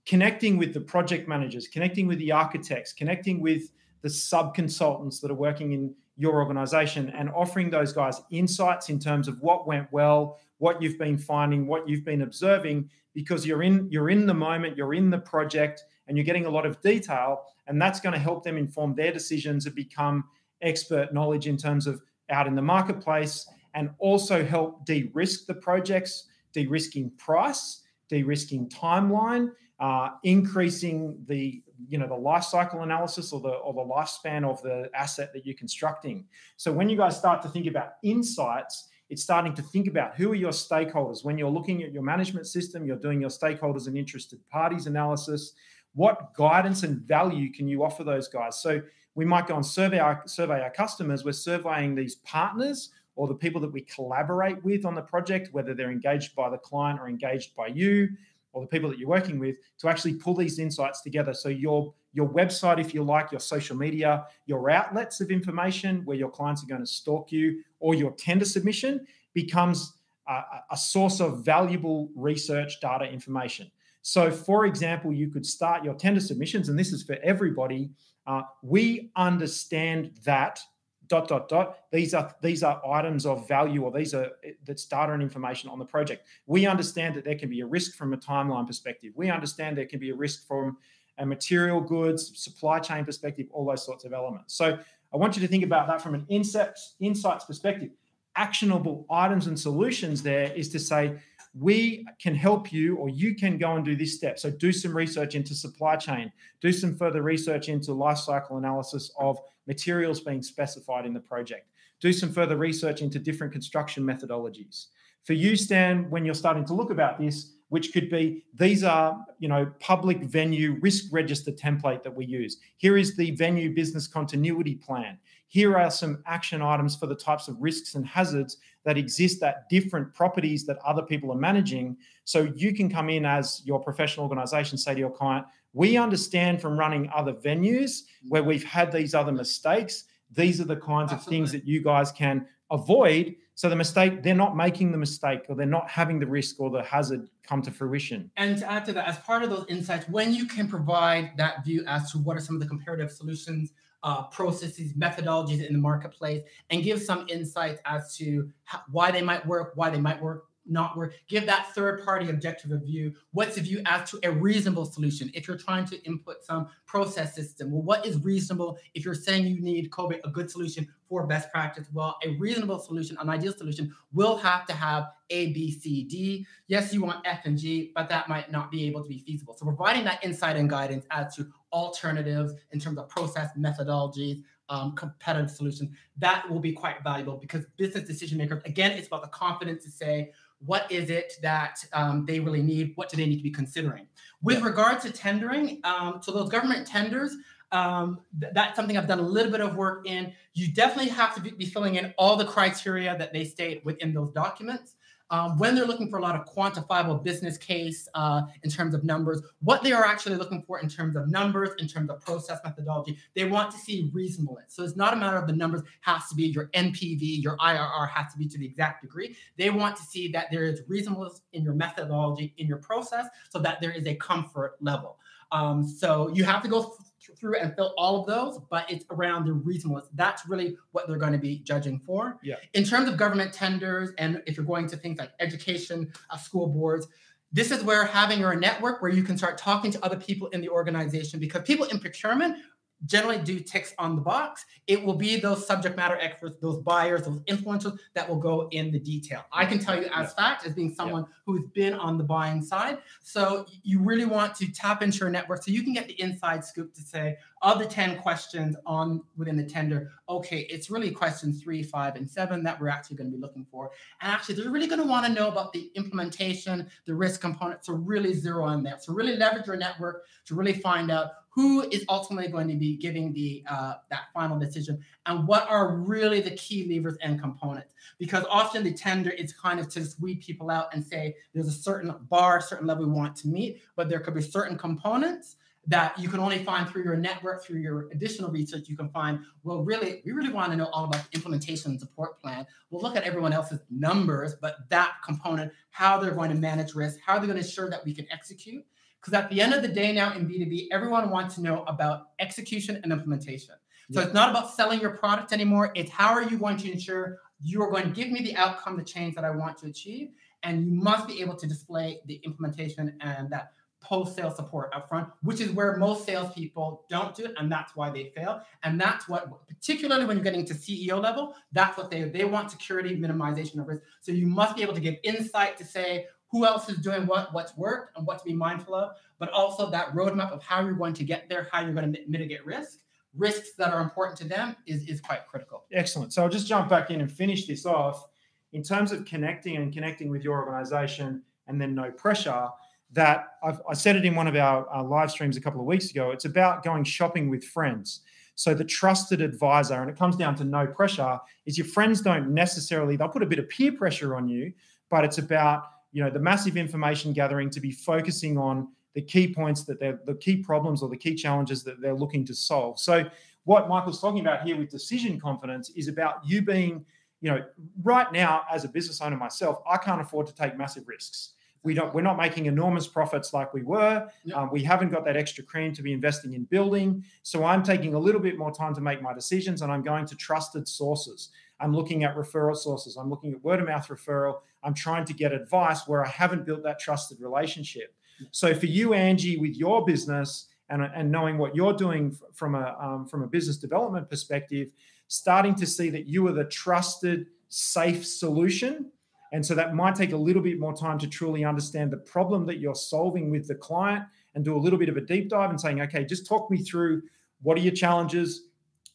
connecting 0.06 0.58
with 0.58 0.74
the 0.74 0.80
project 0.80 1.28
managers, 1.28 1.68
connecting 1.68 2.08
with 2.08 2.18
the 2.20 2.32
architects, 2.32 2.94
connecting 2.94 3.42
with 3.42 3.72
the 4.04 4.10
sub 4.10 4.56
consultants 4.56 5.20
that 5.20 5.30
are 5.30 5.36
working 5.36 5.74
in 5.74 5.94
your 6.16 6.36
organization 6.36 7.10
and 7.10 7.30
offering 7.32 7.70
those 7.70 7.92
guys 7.92 8.22
insights 8.32 8.90
in 8.90 9.00
terms 9.00 9.28
of 9.28 9.40
what 9.42 9.68
went 9.68 9.92
well, 9.92 10.40
what 10.60 10.82
you've 10.82 10.98
been 10.98 11.18
finding, 11.18 11.68
what 11.68 11.88
you've 11.90 12.06
been 12.06 12.22
observing 12.22 12.90
because 13.18 13.48
you're 13.48 13.64
in 13.64 13.88
you're 13.90 14.12
in 14.12 14.28
the 14.28 14.34
moment, 14.34 14.78
you're 14.78 14.94
in 14.94 15.10
the 15.10 15.18
project 15.18 15.86
and 16.08 16.16
you're 16.16 16.24
getting 16.24 16.46
a 16.46 16.50
lot 16.50 16.68
of 16.68 16.80
detail 16.82 17.42
and 17.66 17.82
that's 17.82 18.00
going 18.00 18.14
to 18.14 18.20
help 18.20 18.44
them 18.44 18.58
inform 18.60 18.94
their 18.94 19.12
decisions 19.12 19.66
and 19.66 19.74
become 19.74 20.24
expert 20.62 21.12
knowledge 21.12 21.48
in 21.48 21.58
terms 21.58 21.88
of 21.88 22.00
out 22.30 22.46
in 22.46 22.54
the 22.54 22.62
marketplace 22.62 23.50
and 23.74 23.90
also 23.98 24.46
help 24.46 24.86
de-risk 24.86 25.48
the 25.48 25.54
projects, 25.56 26.28
de-risking 26.54 27.10
price, 27.18 27.82
de-risking 28.08 28.70
timeline, 28.70 29.50
uh, 29.80 30.10
increasing 30.24 31.18
the 31.28 31.64
you 31.90 31.98
know 31.98 32.08
the 32.08 32.14
life 32.14 32.44
cycle 32.44 32.84
analysis 32.84 33.34
or 33.34 33.42
the 33.42 33.50
or 33.50 33.74
the 33.74 33.94
lifespan 33.96 34.48
of 34.48 34.62
the 34.62 34.92
asset 34.94 35.34
that 35.34 35.44
you're 35.44 35.58
constructing. 35.58 36.24
So 36.56 36.72
when 36.72 36.88
you 36.88 36.98
guys 36.98 37.18
start 37.18 37.42
to 37.42 37.50
think 37.50 37.66
about 37.66 37.94
insights, 38.04 38.90
it's 39.10 39.24
starting 39.24 39.54
to 39.56 39.62
think 39.62 39.88
about 39.88 40.16
who 40.16 40.32
are 40.32 40.36
your 40.36 40.52
stakeholders 40.52 41.24
when 41.24 41.38
you're 41.38 41.50
looking 41.50 41.84
at 41.84 41.94
your 41.94 42.04
management 42.04 42.48
system, 42.48 42.86
you're 42.86 42.98
doing 42.98 43.22
your 43.22 43.30
stakeholders 43.30 43.88
and 43.88 43.98
interested 43.98 44.40
parties 44.50 44.88
analysis. 44.88 45.54
What 45.96 46.34
guidance 46.34 46.84
and 46.84 47.00
value 47.00 47.52
can 47.52 47.68
you 47.68 47.84
offer 47.84 48.04
those 48.04 48.28
guys? 48.28 48.62
So 48.62 48.82
we 49.16 49.26
might 49.26 49.48
go 49.48 49.56
and 49.56 49.66
survey 49.66 50.00
our 50.00 50.22
survey 50.26 50.62
our 50.62 50.70
customers. 50.70 51.24
We're 51.24 51.32
surveying 51.32 51.96
these 51.96 52.16
partners 52.16 52.90
or 53.16 53.28
the 53.28 53.34
people 53.34 53.60
that 53.62 53.72
we 53.72 53.82
collaborate 53.82 54.64
with 54.64 54.86
on 54.86 54.94
the 54.94 55.02
project, 55.02 55.54
whether 55.54 55.74
they're 55.74 55.90
engaged 55.90 56.36
by 56.36 56.50
the 56.50 56.58
client 56.58 57.00
or 57.00 57.08
engaged 57.08 57.56
by 57.56 57.68
you 57.68 58.10
or 58.58 58.64
the 58.64 58.68
people 58.68 58.90
that 58.90 58.98
you're 59.00 59.08
working 59.08 59.40
with, 59.40 59.56
to 59.80 59.88
actually 59.88 60.16
pull 60.16 60.36
these 60.36 60.58
insights 60.60 61.02
together. 61.02 61.34
So 61.34 61.50
your 61.50 61.94
your 62.14 62.30
website, 62.30 62.80
if 62.80 62.94
you 62.96 63.04
like, 63.04 63.32
your 63.32 63.40
social 63.40 63.78
media, 63.78 64.26
your 64.48 64.70
outlets 64.72 65.22
of 65.22 65.30
information 65.30 66.02
where 66.06 66.18
your 66.18 66.32
clients 66.32 66.64
are 66.64 66.68
going 66.68 66.82
to 66.82 66.88
stalk 66.88 67.32
you, 67.32 67.62
or 67.80 67.94
your 67.94 68.12
tender 68.12 68.46
submission 68.46 69.06
becomes 69.34 69.94
a, 70.28 70.42
a 70.72 70.78
source 70.78 71.20
of 71.20 71.46
valuable 71.46 72.10
research 72.16 72.82
data 72.82 73.06
information. 73.06 73.70
So, 74.02 74.32
for 74.32 74.66
example, 74.66 75.14
you 75.14 75.30
could 75.30 75.46
start 75.46 75.84
your 75.84 75.94
tender 75.94 76.22
submissions, 76.22 76.70
and 76.70 76.80
this 76.80 76.92
is 76.92 77.04
for 77.04 77.18
everybody. 77.24 77.92
Uh, 78.26 78.42
we 78.62 79.12
understand 79.16 80.12
that 80.26 80.60
dot 81.08 81.28
dot 81.28 81.50
dot. 81.50 81.78
These 81.92 82.14
are 82.14 82.34
these 82.42 82.64
are 82.64 82.82
items 82.86 83.26
of 83.26 83.48
value 83.48 83.84
or 83.84 83.92
these 83.92 84.14
are 84.14 84.32
that's 84.66 84.86
data 84.86 85.14
and 85.14 85.22
information 85.22 85.70
on 85.70 85.80
the 85.80 85.86
project. 85.86 86.28
We 86.46 86.66
understand 86.66 87.16
that 87.16 87.26
there 87.26 87.36
can 87.36 87.50
be 87.50 87.62
a 87.62 87.66
risk 87.66 87.96
from 87.96 88.14
a 88.14 88.18
timeline 88.18 88.68
perspective. 88.68 89.14
We 89.16 89.30
understand 89.30 89.78
there 89.78 89.86
can 89.86 90.00
be 90.00 90.10
a 90.10 90.16
risk 90.16 90.48
from 90.48 90.78
a 91.18 91.26
material 91.26 91.82
goods 91.82 92.32
supply 92.40 92.80
chain 92.80 93.04
perspective 93.04 93.48
all 93.52 93.66
those 93.66 93.86
sorts 93.86 94.06
of 94.06 94.14
elements. 94.14 94.54
So 94.54 94.78
i 95.14 95.18
want 95.18 95.36
you 95.36 95.42
to 95.42 95.48
think 95.48 95.64
about 95.64 95.88
that 95.88 96.02
from 96.02 96.14
an 96.16 96.26
insights 96.30 96.96
insights 97.00 97.46
perspective. 97.46 97.90
Actionable 98.36 99.06
items 99.10 99.48
and 99.48 99.60
solutions 99.60 100.22
there 100.22 100.54
is 100.54 100.70
to 100.70 100.80
say 100.80 101.18
we 101.60 102.06
can 102.20 102.36
help 102.36 102.72
you 102.72 102.98
or 102.98 103.10
you 103.10 103.36
can 103.36 103.58
go 103.58 103.76
and 103.76 103.84
do 103.84 103.96
this 103.96 104.16
step. 104.16 104.38
So 104.38 104.52
do 104.52 104.72
some 104.72 104.96
research 104.96 105.34
into 105.34 105.56
supply 105.56 105.96
chain. 105.96 106.32
Do 106.62 106.72
some 106.72 106.96
further 106.96 107.24
research 107.24 107.70
into 107.70 107.94
life 107.94 108.20
cycle 108.20 108.58
analysis 108.58 109.12
of 109.20 109.40
materials 109.68 110.20
being 110.20 110.42
specified 110.42 111.06
in 111.06 111.14
the 111.14 111.20
project. 111.20 111.70
Do 112.00 112.14
some 112.14 112.32
further 112.32 112.58
research 112.58 113.02
into 113.02 113.20
different 113.20 113.54
construction 113.54 114.04
methodologies. 114.04 114.88
For 115.24 115.34
you 115.34 115.56
stan 115.56 116.10
when 116.10 116.26
you're 116.26 116.36
starting 116.36 116.66
to 116.66 116.74
look 116.74 116.90
about 116.90 117.20
this 117.20 117.54
which 117.70 117.92
could 117.92 118.10
be 118.10 118.44
these 118.54 118.84
are 118.84 119.26
you 119.40 119.48
know 119.48 119.72
public 119.80 120.24
venue 120.24 120.78
risk 120.82 121.06
register 121.12 121.52
template 121.52 122.04
that 122.04 122.16
we 122.16 122.26
use. 122.26 122.58
Here 122.78 122.98
is 122.98 123.16
the 123.16 123.32
venue 123.32 123.74
business 123.74 124.08
continuity 124.08 124.76
plan 124.76 125.18
here 125.48 125.78
are 125.78 125.90
some 125.90 126.22
action 126.26 126.62
items 126.62 126.96
for 126.96 127.08
the 127.08 127.16
types 127.16 127.48
of 127.48 127.56
risks 127.60 127.96
and 127.96 128.06
hazards 128.06 128.58
that 128.84 128.98
exist 128.98 129.42
at 129.44 129.68
different 129.70 130.14
properties 130.14 130.66
that 130.66 130.78
other 130.86 131.02
people 131.02 131.32
are 131.32 131.38
managing. 131.38 131.98
So 132.26 132.52
you 132.56 132.74
can 132.74 132.90
come 132.90 133.10
in 133.10 133.26
as 133.26 133.62
your 133.66 133.80
professional 133.80 134.26
organization, 134.26 134.78
say 134.78 134.94
to 134.94 135.00
your 135.00 135.10
client, 135.10 135.46
we 135.74 135.98
understand 135.98 136.62
from 136.62 136.78
running 136.78 137.10
other 137.14 137.34
venues 137.34 138.04
where 138.28 138.44
we've 138.44 138.64
had 138.64 138.92
these 138.92 139.14
other 139.14 139.32
mistakes. 139.32 140.06
These 140.32 140.60
are 140.60 140.66
the 140.66 140.76
kinds 140.76 141.12
Absolutely. 141.12 141.18
of 141.18 141.50
things 141.50 141.52
that 141.54 141.68
you 141.68 141.82
guys 141.82 142.12
can 142.12 142.46
avoid. 142.72 143.36
So 143.56 143.70
the 143.70 143.76
mistake, 143.76 144.24
they're 144.24 144.36
not 144.36 144.56
making 144.56 144.92
the 144.92 144.98
mistake 144.98 145.42
or 145.48 145.56
they're 145.56 145.66
not 145.66 145.90
having 145.90 146.20
the 146.20 146.28
risk 146.28 146.60
or 146.60 146.70
the 146.70 146.84
hazard 146.84 147.28
come 147.44 147.62
to 147.64 147.72
fruition. 147.72 148.30
And 148.38 148.58
to 148.60 148.70
add 148.70 148.86
to 148.86 148.94
that, 148.94 149.08
as 149.08 149.18
part 149.20 149.44
of 149.44 149.50
those 149.50 149.66
insights, 149.70 150.08
when 150.10 150.34
you 150.34 150.46
can 150.46 150.68
provide 150.68 151.32
that 151.38 151.64
view 151.64 151.84
as 151.88 152.12
to 152.12 152.20
what 152.20 152.38
are 152.38 152.42
some 152.42 152.56
of 152.56 152.62
the 152.62 152.68
comparative 152.68 153.12
solutions 153.12 153.72
uh, 154.04 154.24
processes, 154.28 154.94
methodologies 154.94 155.66
in 155.66 155.74
the 155.74 155.80
marketplace, 155.80 156.44
and 156.70 156.84
give 156.84 157.02
some 157.02 157.26
insights 157.30 157.82
as 157.86 158.16
to 158.18 158.50
how, 158.64 158.82
why 158.92 159.12
they 159.12 159.22
might 159.22 159.46
work, 159.46 159.72
why 159.76 159.90
they 159.90 160.00
might 160.00 160.22
work 160.22 160.48
not 160.68 160.98
work. 160.98 161.14
Give 161.28 161.46
that 161.46 161.74
third 161.74 162.04
party 162.04 162.30
objective 162.30 162.72
review. 162.72 163.14
What's 163.32 163.56
the 163.56 163.62
view 163.62 163.82
as 163.86 164.10
to 164.12 164.20
a 164.24 164.32
reasonable 164.32 164.86
solution? 164.86 165.32
If 165.34 165.48
you're 165.48 165.58
trying 165.58 165.86
to 165.86 166.02
input 166.04 166.44
some 166.44 166.68
process 166.86 167.36
system, 167.36 167.72
well, 167.72 167.82
what 167.82 168.06
is 168.06 168.24
reasonable? 168.24 168.78
If 168.94 169.06
you're 169.06 169.16
saying 169.16 169.46
you 169.46 169.62
need 169.62 169.90
COVID, 169.92 170.20
a 170.24 170.30
good 170.30 170.52
solution 170.52 170.88
for 171.10 171.26
best 171.26 171.52
practice, 171.52 171.88
well, 171.94 172.18
a 172.24 172.36
reasonable 172.38 172.80
solution, 172.80 173.18
an 173.20 173.30
ideal 173.30 173.54
solution 173.54 173.94
will 174.14 174.38
have 174.38 174.66
to 174.68 174.74
have 174.74 175.06
A, 175.30 175.54
B, 175.54 175.72
C, 175.72 176.04
D. 176.04 176.46
Yes, 176.68 176.94
you 176.94 177.04
want 177.04 177.26
F 177.26 177.46
and 177.46 177.58
G, 177.58 177.92
but 177.96 178.10
that 178.10 178.28
might 178.28 178.52
not 178.52 178.72
be 178.72 178.86
able 178.88 179.04
to 179.04 179.10
be 179.10 179.20
feasible. 179.20 179.56
So 179.58 179.66
providing 179.66 180.04
that 180.06 180.24
insight 180.24 180.58
and 180.58 180.70
guidance 180.70 181.06
as 181.12 181.36
to 181.36 181.48
alternatives 181.78 182.54
in 182.72 182.80
terms 182.80 182.98
of 182.98 183.08
process 183.10 183.50
methodologies, 183.58 184.44
um, 184.70 184.96
competitive 184.96 185.50
solutions, 185.50 185.96
that 186.18 186.50
will 186.50 186.60
be 186.60 186.74
quite 186.74 187.04
valuable 187.04 187.38
because 187.38 187.66
business 187.78 188.06
decision 188.06 188.38
makers, 188.38 188.62
again, 188.66 188.92
it's 188.92 189.08
about 189.08 189.22
the 189.22 189.30
confidence 189.30 189.84
to 189.86 189.92
say, 189.92 190.32
what 190.60 190.92
is 190.92 191.10
it 191.10 191.34
that 191.42 191.78
um, 191.94 192.26
they 192.26 192.40
really 192.40 192.64
need? 192.64 192.94
What 192.96 193.10
do 193.10 193.18
they 193.18 193.28
need 193.28 193.38
to 193.38 193.44
be 193.44 193.52
considering? 193.52 194.08
With 194.42 194.60
yeah. 194.60 194.66
regard 194.66 195.02
to 195.02 195.12
tendering, 195.12 195.80
um, 195.84 196.20
so 196.22 196.32
those 196.32 196.50
government 196.50 196.88
tenders, 196.88 197.36
um, 197.72 198.20
th- 198.40 198.54
that's 198.54 198.76
something 198.76 198.98
I've 198.98 199.08
done 199.08 199.20
a 199.20 199.24
little 199.24 199.52
bit 199.52 199.62
of 199.62 199.76
work 199.76 200.08
in. 200.08 200.34
You 200.54 200.74
definitely 200.74 201.12
have 201.12 201.36
to 201.36 201.42
be 201.42 201.66
filling 201.66 201.96
in 201.96 202.14
all 202.18 202.36
the 202.36 202.46
criteria 202.46 203.16
that 203.18 203.34
they 203.34 203.44
state 203.44 203.86
within 203.86 204.14
those 204.14 204.32
documents 204.32 204.96
um, 205.30 205.58
when 205.58 205.76
they're 205.76 205.86
looking 205.86 206.10
for 206.10 206.20
a 206.20 206.22
lot 206.22 206.36
of 206.36 206.46
quantifiable 206.46 207.24
business 207.24 207.58
case 207.58 208.08
uh, 208.14 208.44
in 208.64 208.70
terms 208.70 208.94
of 208.94 209.04
numbers, 209.04 209.42
what 209.62 209.84
they 209.84 209.92
are 209.92 210.06
actually 210.06 210.36
looking 210.36 210.64
for 210.64 210.80
in 210.80 210.88
terms 210.88 211.16
of 211.16 211.28
numbers, 211.28 211.72
in 211.80 211.88
terms 211.88 212.10
of 212.10 212.22
process 212.22 212.60
methodology, 212.64 213.18
they 213.36 213.46
want 213.46 213.72
to 213.72 213.78
see 213.78 214.10
reasonableness. 214.14 214.74
So 214.74 214.84
it's 214.84 214.96
not 214.96 215.14
a 215.14 215.18
matter 215.18 215.38
of 215.38 215.48
the 215.48 215.54
numbers 215.54 215.82
has 216.02 216.28
to 216.30 216.36
be 216.36 216.48
your 216.48 216.68
NPV, 216.68 217.44
your 217.44 217.58
IRR 217.58 218.10
has 218.10 218.32
to 218.34 218.38
be 218.38 218.48
to 218.48 218.58
the 218.58 218.66
exact 218.66 219.02
degree. 219.02 219.36
They 219.58 219.70
want 219.70 219.96
to 219.98 220.04
see 220.04 220.30
that 220.30 220.48
there 220.52 220.64
is 220.64 220.82
reasonableness 220.88 221.42
in 221.54 221.64
your 221.64 221.74
methodology, 221.74 222.54
in 222.58 222.68
your 222.68 222.78
process, 222.78 223.28
so 223.50 223.60
that 223.60 223.82
there 223.82 223.92
is 223.92 224.08
a 224.08 224.16
comfort 224.16 224.76
level. 224.80 225.18
Um, 225.52 225.88
so 225.88 226.30
you 226.34 226.44
have 226.44 226.62
to 226.64 226.70
go 226.70 226.96
through 227.36 227.58
and 227.58 227.76
fill 227.76 227.94
all 227.98 228.20
of 228.20 228.28
those, 228.28 228.60
but 228.70 228.90
it's 228.92 229.06
around 229.10 229.46
the 229.46 229.54
reasonableness. 229.54 230.10
That's 230.14 230.48
really 230.48 230.78
what 230.92 231.08
they're 231.08 231.18
going 231.18 231.34
to 231.34 231.38
be 231.38 231.60
judging 231.60 232.00
for. 232.00 232.38
Yeah. 232.44 232.56
In 232.74 232.84
terms 232.84 233.10
of 233.10 233.18
government 233.18 233.54
tenders, 233.54 234.12
and 234.18 234.42
if 234.46 234.58
you're 234.58 234.66
going 234.66 234.88
to 234.88 234.98
things 234.98 235.20
like 235.20 235.32
education, 235.40 236.12
uh, 236.30 236.38
school 236.38 236.68
boards, 236.68 237.08
this 237.52 237.72
is 237.72 237.84
where 237.84 238.06
having 238.06 238.40
your 238.40 238.56
network 238.56 239.02
where 239.02 239.12
you 239.12 239.24
can 239.24 239.38
start 239.38 239.58
talking 239.58 239.92
to 239.92 240.04
other 240.04 240.18
people 240.18 240.48
in 240.50 240.62
the 240.62 240.70
organization 240.70 241.40
because 241.40 241.64
people 241.64 241.86
in 241.86 242.00
procurement 242.00 242.58
generally 243.06 243.38
do 243.38 243.60
ticks 243.60 243.94
on 243.98 244.16
the 244.16 244.22
box. 244.22 244.66
It 244.88 245.04
will 245.04 245.14
be 245.14 245.40
those 245.40 245.66
subject 245.66 245.96
matter 245.96 246.18
experts, 246.20 246.58
those 246.62 246.80
buyers, 246.80 247.24
those 247.24 247.40
influencers 247.42 247.98
that 248.14 248.28
will 248.28 248.40
go 248.40 248.68
in 248.72 248.92
the 248.92 249.00
detail. 249.00 249.46
I 249.52 249.66
can 249.66 249.80
tell 249.80 249.96
you 249.96 250.10
as 250.14 250.34
yeah. 250.38 250.44
fact, 250.44 250.66
as 250.66 250.74
being 250.74 250.94
someone 250.94 251.24
yeah. 251.24 251.36
who's 251.46 251.66
been 251.74 251.94
on 251.94 252.18
the 252.18 252.24
buying 252.24 252.64
side. 252.64 253.00
So 253.22 253.66
you 253.84 254.00
really 254.00 254.26
want 254.26 254.56
to 254.56 254.72
tap 254.72 255.02
into 255.02 255.20
your 255.20 255.30
network 255.30 255.64
so 255.64 255.72
you 255.72 255.84
can 255.84 255.94
get 255.94 256.08
the 256.08 256.20
inside 256.20 256.66
scoop 256.66 256.94
to 256.96 257.02
say, 257.02 257.38
of 257.62 257.80
the 257.80 257.86
10 257.86 258.18
questions 258.20 258.76
on 258.86 259.24
within 259.36 259.58
the 259.58 259.64
tender, 259.64 260.12
okay, 260.30 260.68
it's 260.70 260.90
really 260.90 261.12
questions 261.12 261.62
three, 261.62 261.82
five, 261.82 262.16
and 262.16 262.30
seven 262.30 262.64
that 262.64 262.80
we're 262.80 262.90
actually 262.90 263.18
going 263.18 263.32
to 263.32 263.36
be 263.36 263.42
looking 263.42 263.66
for. 263.72 263.90
And 264.22 264.32
actually, 264.32 264.56
they're 264.56 264.70
really 264.70 264.88
going 264.88 265.02
to 265.02 265.08
want 265.08 265.26
to 265.26 265.32
know 265.32 265.48
about 265.48 265.74
the 265.74 265.90
implementation, 265.96 266.88
the 267.06 267.16
risk 267.16 267.42
component. 267.42 267.84
So 267.84 267.94
really 267.94 268.34
zero 268.34 268.68
in 268.70 268.84
there. 268.84 268.98
So 269.00 269.14
really 269.14 269.36
leverage 269.36 269.68
your 269.68 269.78
network 269.78 270.26
to 270.46 270.56
really 270.56 270.74
find 270.74 271.10
out 271.10 271.32
who 271.58 271.82
is 271.90 272.06
ultimately 272.08 272.52
going 272.52 272.68
to 272.68 272.76
be 272.76 272.96
giving 272.96 273.34
the 273.34 273.64
uh, 273.68 273.96
that 274.12 274.26
final 274.32 274.60
decision 274.60 275.04
and 275.26 275.48
what 275.48 275.68
are 275.68 275.96
really 275.98 276.40
the 276.40 276.52
key 276.52 276.88
levers 276.88 277.18
and 277.24 277.42
components. 277.42 277.96
Because 278.20 278.46
often 278.48 278.84
the 278.84 278.94
tender 278.94 279.32
is 279.32 279.54
kind 279.54 279.80
of 279.80 279.90
to 279.90 280.02
just 280.02 280.22
weed 280.22 280.40
people 280.40 280.70
out 280.70 280.94
and 280.94 281.04
say 281.04 281.36
there's 281.56 281.68
a 281.68 281.72
certain 281.72 282.14
bar 282.30 282.62
certain 282.62 282.86
level 282.86 283.08
we 283.08 283.12
want 283.12 283.36
to 283.38 283.48
meet 283.48 283.82
but 283.96 284.08
there 284.08 284.20
could 284.20 284.36
be 284.36 284.42
certain 284.42 284.78
components 284.78 285.56
that 285.88 286.20
you 286.20 286.30
can 286.30 286.40
only 286.40 286.64
find 286.64 286.88
through 286.90 287.04
your 287.04 287.16
network 287.16 287.66
through 287.66 287.80
your 287.80 288.08
additional 288.12 288.52
research 288.52 288.88
you 288.88 288.96
can 288.96 289.10
find. 289.10 289.40
Well 289.64 289.84
really 289.84 290.22
we 290.26 290.34
really 290.34 290.54
want 290.54 290.70
to 290.70 290.78
know 290.78 290.90
all 290.94 291.06
about 291.06 291.24
the 291.24 291.36
implementation 291.36 291.90
and 291.90 292.00
support 292.00 292.40
plan. 292.40 292.68
We'll 292.92 293.02
look 293.02 293.16
at 293.16 293.24
everyone 293.24 293.52
else's 293.52 293.80
numbers 293.90 294.54
but 294.62 294.88
that 294.90 295.14
component 295.26 295.74
how 295.90 296.20
they're 296.20 296.36
going 296.36 296.52
to 296.52 296.56
manage 296.56 296.94
risk 296.94 297.18
how 297.26 297.40
they're 297.40 297.48
going 297.48 297.60
to 297.60 297.66
ensure 297.66 297.90
that 297.90 298.06
we 298.06 298.14
can 298.14 298.28
execute 298.32 298.86
because 299.28 299.44
at 299.44 299.50
the 299.50 299.60
end 299.60 299.74
of 299.74 299.82
the 299.82 299.90
day, 299.90 300.14
now 300.14 300.34
in 300.34 300.48
B2B, 300.48 300.88
everyone 300.90 301.30
wants 301.30 301.56
to 301.56 301.62
know 301.62 301.84
about 301.84 302.30
execution 302.40 303.02
and 303.04 303.12
implementation. 303.12 303.76
So 304.14 304.22
it's 304.22 304.34
not 304.34 304.52
about 304.52 304.74
selling 304.74 305.02
your 305.02 305.18
product 305.18 305.52
anymore. 305.52 305.92
It's 305.96 306.10
how 306.10 306.30
are 306.30 306.44
you 306.44 306.58
going 306.58 306.78
to 306.78 306.90
ensure 306.90 307.40
you 307.62 307.82
are 307.82 307.92
going 307.92 308.06
to 308.06 308.10
give 308.10 308.32
me 308.32 308.42
the 308.42 308.56
outcome, 308.56 308.96
the 308.96 309.04
change 309.04 309.36
that 309.36 309.44
I 309.44 309.50
want 309.50 309.78
to 309.80 309.88
achieve. 309.88 310.30
And 310.64 310.86
you 310.86 310.92
must 310.94 311.28
be 311.28 311.42
able 311.42 311.58
to 311.58 311.68
display 311.68 312.22
the 312.26 312.36
implementation 312.46 313.18
and 313.20 313.50
that 313.50 313.74
post-sale 314.02 314.52
support 314.52 314.94
upfront, 314.94 315.30
which 315.42 315.60
is 315.60 315.72
where 315.72 315.98
most 315.98 316.26
salespeople 316.26 317.04
don't 317.10 317.36
do 317.36 317.46
it, 317.46 317.54
and 317.58 317.70
that's 317.70 317.96
why 317.96 318.10
they 318.10 318.32
fail. 318.36 318.62
And 318.84 319.02
that's 319.02 319.28
what, 319.28 319.50
particularly 319.68 320.24
when 320.26 320.38
you're 320.38 320.44
getting 320.44 320.66
to 320.66 320.74
CEO 320.74 321.22
level, 321.22 321.56
that's 321.74 321.98
what 321.98 322.10
they 322.10 322.24
they 322.24 322.46
want 322.46 322.72
security 322.72 323.18
minimization 323.18 323.82
of 323.82 323.88
risk. 323.88 324.04
So 324.22 324.32
you 324.32 324.48
must 324.48 324.78
be 324.78 324.84
able 324.84 324.94
to 324.94 325.02
give 325.02 325.16
insight 325.24 325.78
to 325.80 325.84
say, 325.84 326.28
who 326.50 326.66
else 326.66 326.90
is 326.90 326.98
doing 326.98 327.28
what, 327.28 327.54
what's 327.54 327.76
worked, 327.78 328.18
and 328.18 328.26
what 328.26 328.40
to 328.40 328.46
be 328.46 328.54
mindful 328.54 328.96
of, 328.96 329.12
but 329.40 329.50
also 329.52 329.90
that 329.90 330.14
roadmap 330.14 330.52
of 330.52 330.64
how 330.64 330.82
you're 330.82 330.94
going 330.94 331.14
to 331.14 331.24
get 331.24 331.50
there, 331.50 331.68
how 331.72 331.82
you're 331.82 331.94
going 331.94 332.12
to 332.12 332.20
mitigate 332.28 332.66
risk. 332.66 333.00
Risks 333.36 333.74
that 333.78 333.94
are 333.94 334.02
important 334.02 334.38
to 334.40 334.48
them 334.48 334.76
is, 334.88 335.08
is 335.08 335.22
quite 335.22 335.46
critical. 335.48 335.86
Excellent. 335.94 336.34
So 336.34 336.42
I'll 336.42 336.50
just 336.50 336.68
jump 336.68 336.90
back 336.90 337.12
in 337.12 337.22
and 337.22 337.32
finish 337.32 337.68
this 337.68 337.86
off. 337.86 338.26
In 338.74 338.82
terms 338.82 339.12
of 339.12 339.26
connecting 339.26 339.76
and 339.78 339.94
connecting 339.94 340.30
with 340.30 340.44
your 340.44 340.58
organization 340.66 341.44
and 341.68 341.80
then 341.80 341.94
no 341.94 342.12
pressure, 342.12 342.68
that 343.14 343.54
I've, 343.64 343.82
i 343.90 343.94
said 343.94 344.16
it 344.16 344.26
in 344.26 344.36
one 344.36 344.48
of 344.48 344.56
our, 344.56 344.88
our 344.90 345.04
live 345.04 345.32
streams 345.32 345.56
a 345.58 345.62
couple 345.62 345.80
of 345.80 345.86
weeks 345.86 346.12
ago. 346.12 346.32
It's 346.32 346.46
about 346.46 346.84
going 346.84 347.04
shopping 347.04 347.50
with 347.50 347.64
friends. 347.64 348.22
So 348.56 348.74
the 348.74 348.84
trusted 348.84 349.40
advisor, 349.40 350.02
and 350.02 350.10
it 350.10 350.18
comes 350.18 350.36
down 350.36 350.56
to 350.56 350.64
no 350.64 350.88
pressure, 350.88 351.40
is 351.66 351.78
your 351.78 351.86
friends 351.86 352.22
don't 352.22 352.54
necessarily, 352.54 353.16
they'll 353.16 353.30
put 353.30 353.44
a 353.44 353.48
bit 353.48 353.60
of 353.60 353.70
peer 353.70 353.92
pressure 353.92 354.36
on 354.36 354.50
you, 354.50 354.74
but 355.12 355.24
it's 355.24 355.38
about 355.38 355.84
you 356.18 356.24
know 356.24 356.32
the 356.32 356.40
massive 356.40 356.78
information 356.78 357.32
gathering 357.32 357.70
to 357.70 357.80
be 357.80 357.92
focusing 357.92 358.58
on 358.58 358.88
the 359.14 359.22
key 359.22 359.54
points 359.54 359.84
that 359.84 360.00
they're 360.00 360.20
the 360.26 360.34
key 360.34 360.58
problems 360.58 361.04
or 361.04 361.10
the 361.10 361.18
key 361.18 361.36
challenges 361.36 361.84
that 361.84 362.02
they're 362.02 362.16
looking 362.16 362.44
to 362.44 362.56
solve 362.56 362.98
so 363.00 363.24
what 363.66 363.88
michael's 363.88 364.20
talking 364.20 364.40
about 364.40 364.64
here 364.64 364.76
with 364.76 364.90
decision 364.90 365.40
confidence 365.40 365.92
is 365.92 366.08
about 366.08 366.42
you 366.44 366.64
being 366.64 367.06
you 367.40 367.52
know 367.52 367.64
right 368.02 368.32
now 368.32 368.64
as 368.72 368.84
a 368.84 368.90
business 368.90 369.22
owner 369.22 369.38
myself 369.38 369.78
i 369.88 369.96
can't 369.96 370.20
afford 370.20 370.48
to 370.48 370.56
take 370.56 370.76
massive 370.76 371.08
risks 371.08 371.54
we 371.84 371.94
don't 371.94 372.12
we're 372.16 372.22
not 372.22 372.36
making 372.36 372.66
enormous 372.66 373.06
profits 373.06 373.54
like 373.54 373.72
we 373.72 373.84
were 373.84 374.28
yep. 374.44 374.58
um, 374.58 374.72
we 374.72 374.82
haven't 374.82 375.12
got 375.12 375.24
that 375.24 375.38
extra 375.38 375.64
cream 375.64 375.94
to 375.94 376.02
be 376.02 376.14
investing 376.14 376.54
in 376.54 376.64
building 376.64 377.24
so 377.44 377.64
i'm 377.64 377.84
taking 377.84 378.16
a 378.16 378.20
little 378.20 378.42
bit 378.42 378.58
more 378.58 378.72
time 378.72 378.96
to 378.96 379.02
make 379.02 379.22
my 379.22 379.36
decisions 379.36 379.84
and 379.84 379.92
i'm 379.92 380.02
going 380.02 380.26
to 380.26 380.36
trusted 380.36 380.88
sources 380.88 381.50
I'm 381.80 381.94
looking 381.94 382.24
at 382.24 382.36
referral 382.36 382.76
sources. 382.76 383.18
I'm 383.18 383.30
looking 383.30 383.54
at 383.54 383.64
word 383.64 383.80
of 383.80 383.88
mouth 383.88 384.08
referral. 384.08 384.60
I'm 384.88 384.94
trying 384.94 385.26
to 385.26 385.34
get 385.34 385.52
advice 385.52 386.08
where 386.08 386.26
I 386.26 386.30
haven't 386.30 386.66
built 386.66 386.82
that 386.84 386.98
trusted 387.00 387.40
relationship. 387.42 388.16
So 388.52 388.74
for 388.74 388.86
you, 388.86 389.14
Angie, 389.14 389.58
with 389.58 389.76
your 389.76 390.06
business 390.06 390.68
and, 390.90 391.02
and 391.02 391.30
knowing 391.30 391.58
what 391.58 391.76
you're 391.76 391.94
doing 391.94 392.38
from 392.54 392.74
a 392.74 392.96
um, 393.00 393.28
from 393.28 393.44
a 393.44 393.48
business 393.48 393.78
development 393.78 394.30
perspective, 394.30 394.88
starting 395.28 395.76
to 395.76 395.86
see 395.86 396.10
that 396.12 396.26
you 396.26 396.48
are 396.48 396.54
the 396.54 396.64
trusted, 396.64 397.48
safe 397.68 398.26
solution. 398.26 399.12
And 399.52 399.66
so 399.66 399.76
that 399.76 399.94
might 399.94 400.16
take 400.16 400.32
a 400.32 400.38
little 400.38 400.62
bit 400.62 400.80
more 400.80 400.96
time 400.96 401.20
to 401.20 401.28
truly 401.28 401.66
understand 401.66 402.12
the 402.12 402.18
problem 402.18 402.66
that 402.68 402.80
you're 402.80 402.96
solving 402.96 403.50
with 403.50 403.68
the 403.68 403.76
client 403.76 404.26
and 404.56 404.64
do 404.64 404.76
a 404.76 404.80
little 404.80 405.00
bit 405.00 405.10
of 405.10 405.18
a 405.18 405.22
deep 405.22 405.50
dive 405.50 405.70
and 405.70 405.80
saying, 405.80 406.02
okay, 406.02 406.26
just 406.26 406.48
talk 406.48 406.72
me 406.72 406.78
through 406.78 407.24
what 407.62 407.78
are 407.78 407.82
your 407.82 407.94
challenges? 407.94 408.68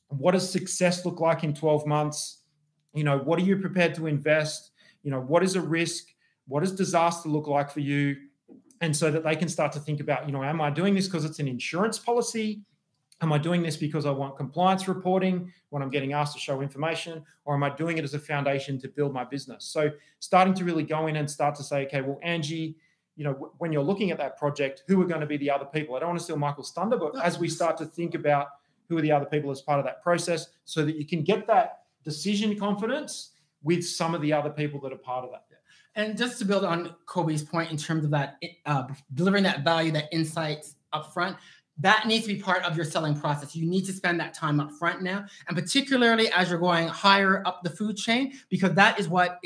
What 0.08 0.32
does 0.32 0.50
success 0.50 1.06
look 1.06 1.20
like 1.20 1.44
in 1.44 1.54
12 1.54 1.86
months? 1.86 2.42
you 2.94 3.04
know 3.04 3.18
what 3.18 3.38
are 3.38 3.42
you 3.42 3.56
prepared 3.56 3.94
to 3.94 4.06
invest 4.06 4.71
you 5.02 5.10
know 5.10 5.20
what 5.20 5.42
is 5.42 5.56
a 5.56 5.60
risk 5.60 6.08
what 6.48 6.60
does 6.60 6.72
disaster 6.72 7.28
look 7.28 7.46
like 7.46 7.70
for 7.70 7.80
you 7.80 8.16
and 8.80 8.96
so 8.96 9.10
that 9.10 9.22
they 9.22 9.36
can 9.36 9.48
start 9.48 9.72
to 9.72 9.78
think 9.78 10.00
about 10.00 10.26
you 10.26 10.32
know 10.32 10.42
am 10.42 10.60
i 10.60 10.70
doing 10.70 10.94
this 10.94 11.06
because 11.06 11.24
it's 11.24 11.38
an 11.38 11.48
insurance 11.48 11.98
policy 11.98 12.62
Am 13.22 13.32
I 13.32 13.38
doing 13.38 13.62
this 13.62 13.76
because 13.76 14.04
I 14.04 14.10
want 14.10 14.36
compliance 14.36 14.88
reporting 14.88 15.52
when 15.70 15.80
I'm 15.80 15.90
getting 15.90 16.12
asked 16.12 16.34
to 16.34 16.40
show 16.40 16.60
information, 16.60 17.24
or 17.44 17.54
am 17.54 17.62
I 17.62 17.70
doing 17.70 17.96
it 17.96 18.02
as 18.04 18.14
a 18.14 18.18
foundation 18.18 18.80
to 18.80 18.88
build 18.88 19.14
my 19.14 19.22
business? 19.22 19.64
So, 19.64 19.90
starting 20.18 20.54
to 20.54 20.64
really 20.64 20.82
go 20.82 21.06
in 21.06 21.14
and 21.14 21.30
start 21.30 21.54
to 21.56 21.62
say, 21.62 21.86
okay, 21.86 22.00
well, 22.00 22.18
Angie, 22.24 22.74
you 23.14 23.22
know, 23.22 23.52
when 23.58 23.72
you're 23.72 23.84
looking 23.84 24.10
at 24.10 24.18
that 24.18 24.36
project, 24.38 24.82
who 24.88 25.00
are 25.00 25.06
going 25.06 25.20
to 25.20 25.26
be 25.26 25.36
the 25.36 25.50
other 25.50 25.66
people? 25.66 25.94
I 25.94 26.00
don't 26.00 26.08
want 26.08 26.18
to 26.18 26.24
steal 26.24 26.36
Michael's 26.36 26.72
thunder, 26.72 26.96
but 26.96 27.16
as 27.22 27.38
we 27.38 27.48
start 27.48 27.76
to 27.76 27.86
think 27.86 28.16
about 28.16 28.48
who 28.88 28.98
are 28.98 29.02
the 29.02 29.12
other 29.12 29.26
people 29.26 29.52
as 29.52 29.60
part 29.60 29.78
of 29.78 29.84
that 29.84 30.02
process, 30.02 30.48
so 30.64 30.84
that 30.84 30.96
you 30.96 31.06
can 31.06 31.22
get 31.22 31.46
that 31.46 31.82
decision 32.02 32.58
confidence 32.58 33.31
with 33.62 33.84
some 33.84 34.14
of 34.14 34.20
the 34.20 34.32
other 34.32 34.50
people 34.50 34.80
that 34.80 34.92
are 34.92 34.98
part 34.98 35.24
of 35.24 35.30
that. 35.30 35.44
And 35.94 36.16
just 36.16 36.38
to 36.38 36.44
build 36.44 36.64
on 36.64 36.94
Kobe's 37.06 37.42
point 37.42 37.70
in 37.70 37.76
terms 37.76 38.04
of 38.04 38.10
that, 38.12 38.36
uh, 38.64 38.84
delivering 39.14 39.44
that 39.44 39.62
value, 39.62 39.92
that 39.92 40.08
insights 40.10 40.76
up 40.92 41.12
front, 41.12 41.36
that 41.78 42.06
needs 42.06 42.26
to 42.26 42.34
be 42.34 42.40
part 42.40 42.64
of 42.64 42.76
your 42.76 42.84
selling 42.84 43.18
process. 43.18 43.54
You 43.54 43.68
need 43.68 43.84
to 43.86 43.92
spend 43.92 44.20
that 44.20 44.34
time 44.34 44.60
up 44.60 44.70
front 44.78 45.02
now, 45.02 45.24
and 45.48 45.56
particularly 45.56 46.30
as 46.32 46.50
you're 46.50 46.58
going 46.58 46.88
higher 46.88 47.42
up 47.46 47.62
the 47.62 47.70
food 47.70 47.96
chain, 47.96 48.32
because 48.48 48.74
that 48.74 48.98
is 48.98 49.08
what 49.08 49.38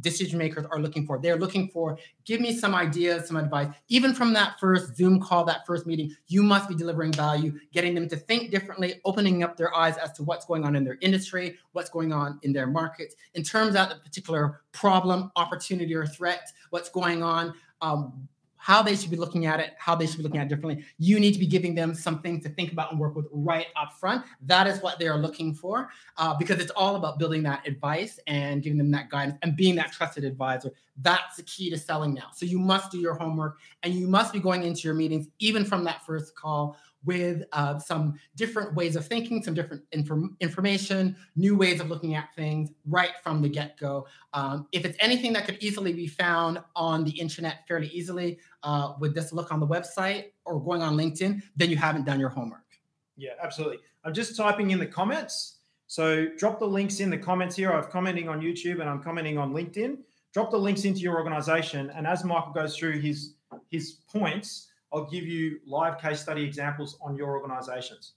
decision 0.00 0.38
makers 0.38 0.66
are 0.70 0.78
looking 0.80 1.06
for. 1.06 1.18
They're 1.18 1.38
looking 1.38 1.68
for, 1.68 1.98
give 2.24 2.40
me 2.40 2.56
some 2.56 2.74
ideas, 2.74 3.28
some 3.28 3.36
advice. 3.36 3.68
Even 3.88 4.14
from 4.14 4.32
that 4.34 4.58
first 4.60 4.96
Zoom 4.96 5.20
call, 5.20 5.44
that 5.44 5.66
first 5.66 5.86
meeting, 5.86 6.14
you 6.28 6.42
must 6.42 6.68
be 6.68 6.74
delivering 6.74 7.12
value, 7.12 7.58
getting 7.72 7.94
them 7.94 8.08
to 8.08 8.16
think 8.16 8.50
differently, 8.50 9.00
opening 9.04 9.42
up 9.42 9.56
their 9.56 9.74
eyes 9.74 9.96
as 9.96 10.12
to 10.12 10.22
what's 10.22 10.44
going 10.46 10.64
on 10.64 10.76
in 10.76 10.84
their 10.84 10.98
industry, 11.00 11.56
what's 11.72 11.90
going 11.90 12.12
on 12.12 12.38
in 12.42 12.52
their 12.52 12.66
markets, 12.66 13.14
in 13.34 13.42
terms 13.42 13.76
of 13.76 13.88
the 13.88 13.96
particular 13.96 14.62
problem, 14.72 15.30
opportunity, 15.36 15.94
or 15.94 16.06
threat, 16.06 16.50
what's 16.70 16.88
going 16.88 17.22
on. 17.22 17.54
Um, 17.82 18.28
how 18.60 18.82
they 18.82 18.94
should 18.94 19.10
be 19.10 19.16
looking 19.16 19.46
at 19.46 19.58
it, 19.58 19.72
how 19.78 19.94
they 19.94 20.06
should 20.06 20.18
be 20.18 20.22
looking 20.22 20.38
at 20.38 20.44
it 20.44 20.50
differently. 20.50 20.84
You 20.98 21.18
need 21.18 21.32
to 21.32 21.38
be 21.38 21.46
giving 21.46 21.74
them 21.74 21.94
something 21.94 22.42
to 22.42 22.50
think 22.50 22.72
about 22.72 22.90
and 22.90 23.00
work 23.00 23.16
with 23.16 23.26
right 23.32 23.68
up 23.74 23.94
front. 23.98 24.22
That 24.42 24.66
is 24.66 24.82
what 24.82 24.98
they 24.98 25.08
are 25.08 25.16
looking 25.16 25.54
for 25.54 25.88
uh, 26.18 26.34
because 26.34 26.60
it's 26.60 26.70
all 26.72 26.96
about 26.96 27.18
building 27.18 27.42
that 27.44 27.66
advice 27.66 28.20
and 28.26 28.62
giving 28.62 28.76
them 28.76 28.90
that 28.90 29.08
guidance 29.08 29.38
and 29.40 29.56
being 29.56 29.76
that 29.76 29.92
trusted 29.92 30.24
advisor. 30.24 30.72
That's 31.00 31.36
the 31.36 31.42
key 31.44 31.70
to 31.70 31.78
selling 31.78 32.12
now. 32.12 32.28
So 32.34 32.44
you 32.44 32.58
must 32.58 32.92
do 32.92 32.98
your 32.98 33.14
homework 33.14 33.56
and 33.82 33.94
you 33.94 34.06
must 34.06 34.30
be 34.30 34.40
going 34.40 34.64
into 34.64 34.82
your 34.82 34.94
meetings, 34.94 35.28
even 35.38 35.64
from 35.64 35.82
that 35.84 36.04
first 36.04 36.36
call, 36.36 36.76
with 37.04 37.44
uh, 37.52 37.78
some 37.78 38.18
different 38.36 38.74
ways 38.74 38.96
of 38.96 39.06
thinking, 39.06 39.42
some 39.42 39.54
different 39.54 39.82
inform- 39.92 40.36
information, 40.40 41.16
new 41.36 41.56
ways 41.56 41.80
of 41.80 41.88
looking 41.88 42.14
at 42.14 42.34
things 42.34 42.70
right 42.86 43.12
from 43.22 43.40
the 43.40 43.48
get 43.48 43.78
go. 43.78 44.06
Um, 44.34 44.66
if 44.72 44.84
it's 44.84 44.98
anything 45.00 45.32
that 45.32 45.46
could 45.46 45.58
easily 45.60 45.92
be 45.92 46.06
found 46.06 46.58
on 46.76 47.04
the 47.04 47.12
internet 47.12 47.66
fairly 47.66 47.88
easily 47.88 48.38
uh, 48.62 48.94
with 49.00 49.14
this 49.14 49.32
look 49.32 49.52
on 49.52 49.60
the 49.60 49.66
website 49.66 50.26
or 50.44 50.62
going 50.62 50.82
on 50.82 50.96
LinkedIn, 50.96 51.42
then 51.56 51.70
you 51.70 51.76
haven't 51.76 52.04
done 52.04 52.20
your 52.20 52.28
homework. 52.28 52.60
Yeah, 53.16 53.32
absolutely. 53.42 53.78
I'm 54.04 54.14
just 54.14 54.36
typing 54.36 54.70
in 54.70 54.78
the 54.78 54.86
comments. 54.86 55.58
So 55.86 56.26
drop 56.38 56.58
the 56.58 56.66
links 56.66 57.00
in 57.00 57.10
the 57.10 57.18
comments 57.18 57.56
here. 57.56 57.72
I'm 57.72 57.90
commenting 57.90 58.28
on 58.28 58.40
YouTube 58.40 58.80
and 58.80 58.88
I'm 58.88 59.02
commenting 59.02 59.38
on 59.38 59.52
LinkedIn. 59.52 59.98
Drop 60.32 60.50
the 60.50 60.58
links 60.58 60.84
into 60.84 61.00
your 61.00 61.16
organization. 61.16 61.90
And 61.90 62.06
as 62.06 62.24
Michael 62.24 62.52
goes 62.52 62.76
through 62.76 63.00
his 63.00 63.34
his 63.68 63.98
points, 64.08 64.69
I'll 64.92 65.08
give 65.08 65.24
you 65.24 65.60
live 65.66 66.00
case 66.00 66.20
study 66.20 66.44
examples 66.44 66.98
on 67.00 67.16
your 67.16 67.30
organizations. 67.30 68.14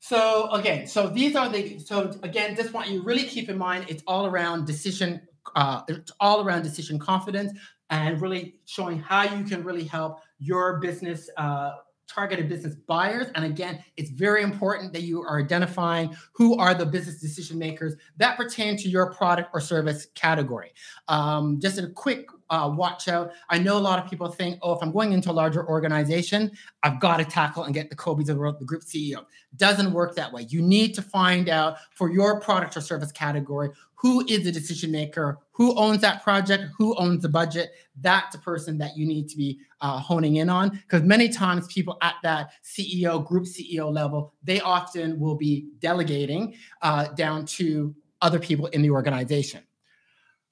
So 0.00 0.50
again, 0.50 0.86
so 0.86 1.08
these 1.08 1.34
are 1.34 1.48
the 1.48 1.78
so 1.78 2.14
again, 2.22 2.54
just 2.56 2.72
want 2.72 2.88
you 2.88 3.02
really 3.02 3.24
keep 3.24 3.48
in 3.48 3.56
mind 3.56 3.86
it's 3.88 4.02
all 4.06 4.26
around 4.26 4.66
decision, 4.66 5.22
uh, 5.56 5.80
it's 5.88 6.12
all 6.20 6.44
around 6.44 6.62
decision 6.62 6.98
confidence 6.98 7.58
and 7.90 8.20
really 8.20 8.56
showing 8.66 8.98
how 8.98 9.22
you 9.22 9.44
can 9.44 9.64
really 9.64 9.84
help 9.84 10.20
your 10.38 10.78
business 10.78 11.30
uh, 11.36 11.72
targeted 12.06 12.48
business 12.48 12.74
buyers. 12.74 13.28
And 13.34 13.44
again, 13.44 13.82
it's 13.96 14.10
very 14.10 14.42
important 14.42 14.92
that 14.92 15.02
you 15.02 15.22
are 15.22 15.40
identifying 15.40 16.14
who 16.32 16.58
are 16.58 16.74
the 16.74 16.86
business 16.86 17.20
decision 17.20 17.58
makers 17.58 17.94
that 18.18 18.36
pertain 18.36 18.76
to 18.78 18.88
your 18.88 19.12
product 19.12 19.50
or 19.54 19.60
service 19.60 20.06
category. 20.14 20.72
Um, 21.08 21.60
just 21.60 21.78
a 21.78 21.88
quick 21.88 22.26
uh, 22.54 22.68
watch 22.68 23.08
out. 23.08 23.32
I 23.48 23.58
know 23.58 23.76
a 23.76 23.80
lot 23.80 24.02
of 24.02 24.08
people 24.08 24.28
think, 24.28 24.58
oh, 24.62 24.74
if 24.74 24.82
I'm 24.82 24.92
going 24.92 25.12
into 25.12 25.30
a 25.30 25.32
larger 25.32 25.66
organization, 25.66 26.52
I've 26.82 27.00
got 27.00 27.16
to 27.16 27.24
tackle 27.24 27.64
and 27.64 27.74
get 27.74 27.90
the 27.90 27.96
Kobe's 27.96 28.28
of 28.28 28.36
the 28.36 28.40
world, 28.40 28.60
the 28.60 28.64
group 28.64 28.82
CEO. 28.82 29.24
Doesn't 29.56 29.92
work 29.92 30.14
that 30.14 30.32
way. 30.32 30.46
You 30.48 30.62
need 30.62 30.94
to 30.94 31.02
find 31.02 31.48
out 31.48 31.78
for 31.94 32.12
your 32.12 32.40
product 32.40 32.76
or 32.76 32.80
service 32.80 33.10
category 33.10 33.70
who 33.96 34.22
is 34.28 34.44
the 34.44 34.52
decision 34.52 34.92
maker, 34.92 35.38
who 35.50 35.74
owns 35.78 36.02
that 36.02 36.22
project, 36.22 36.64
who 36.76 36.94
owns 36.98 37.22
the 37.22 37.28
budget. 37.28 37.70
That's 38.02 38.36
the 38.36 38.42
person 38.42 38.76
that 38.76 38.98
you 38.98 39.06
need 39.06 39.30
to 39.30 39.36
be 39.36 39.58
uh, 39.80 39.98
honing 39.98 40.36
in 40.36 40.50
on. 40.50 40.70
Because 40.70 41.02
many 41.02 41.30
times 41.30 41.66
people 41.68 41.96
at 42.02 42.16
that 42.22 42.50
CEO, 42.62 43.24
group 43.26 43.44
CEO 43.44 43.90
level, 43.90 44.34
they 44.42 44.60
often 44.60 45.18
will 45.18 45.36
be 45.36 45.68
delegating 45.78 46.54
uh, 46.82 47.06
down 47.14 47.46
to 47.46 47.94
other 48.20 48.38
people 48.38 48.66
in 48.66 48.82
the 48.82 48.90
organization. 48.90 49.62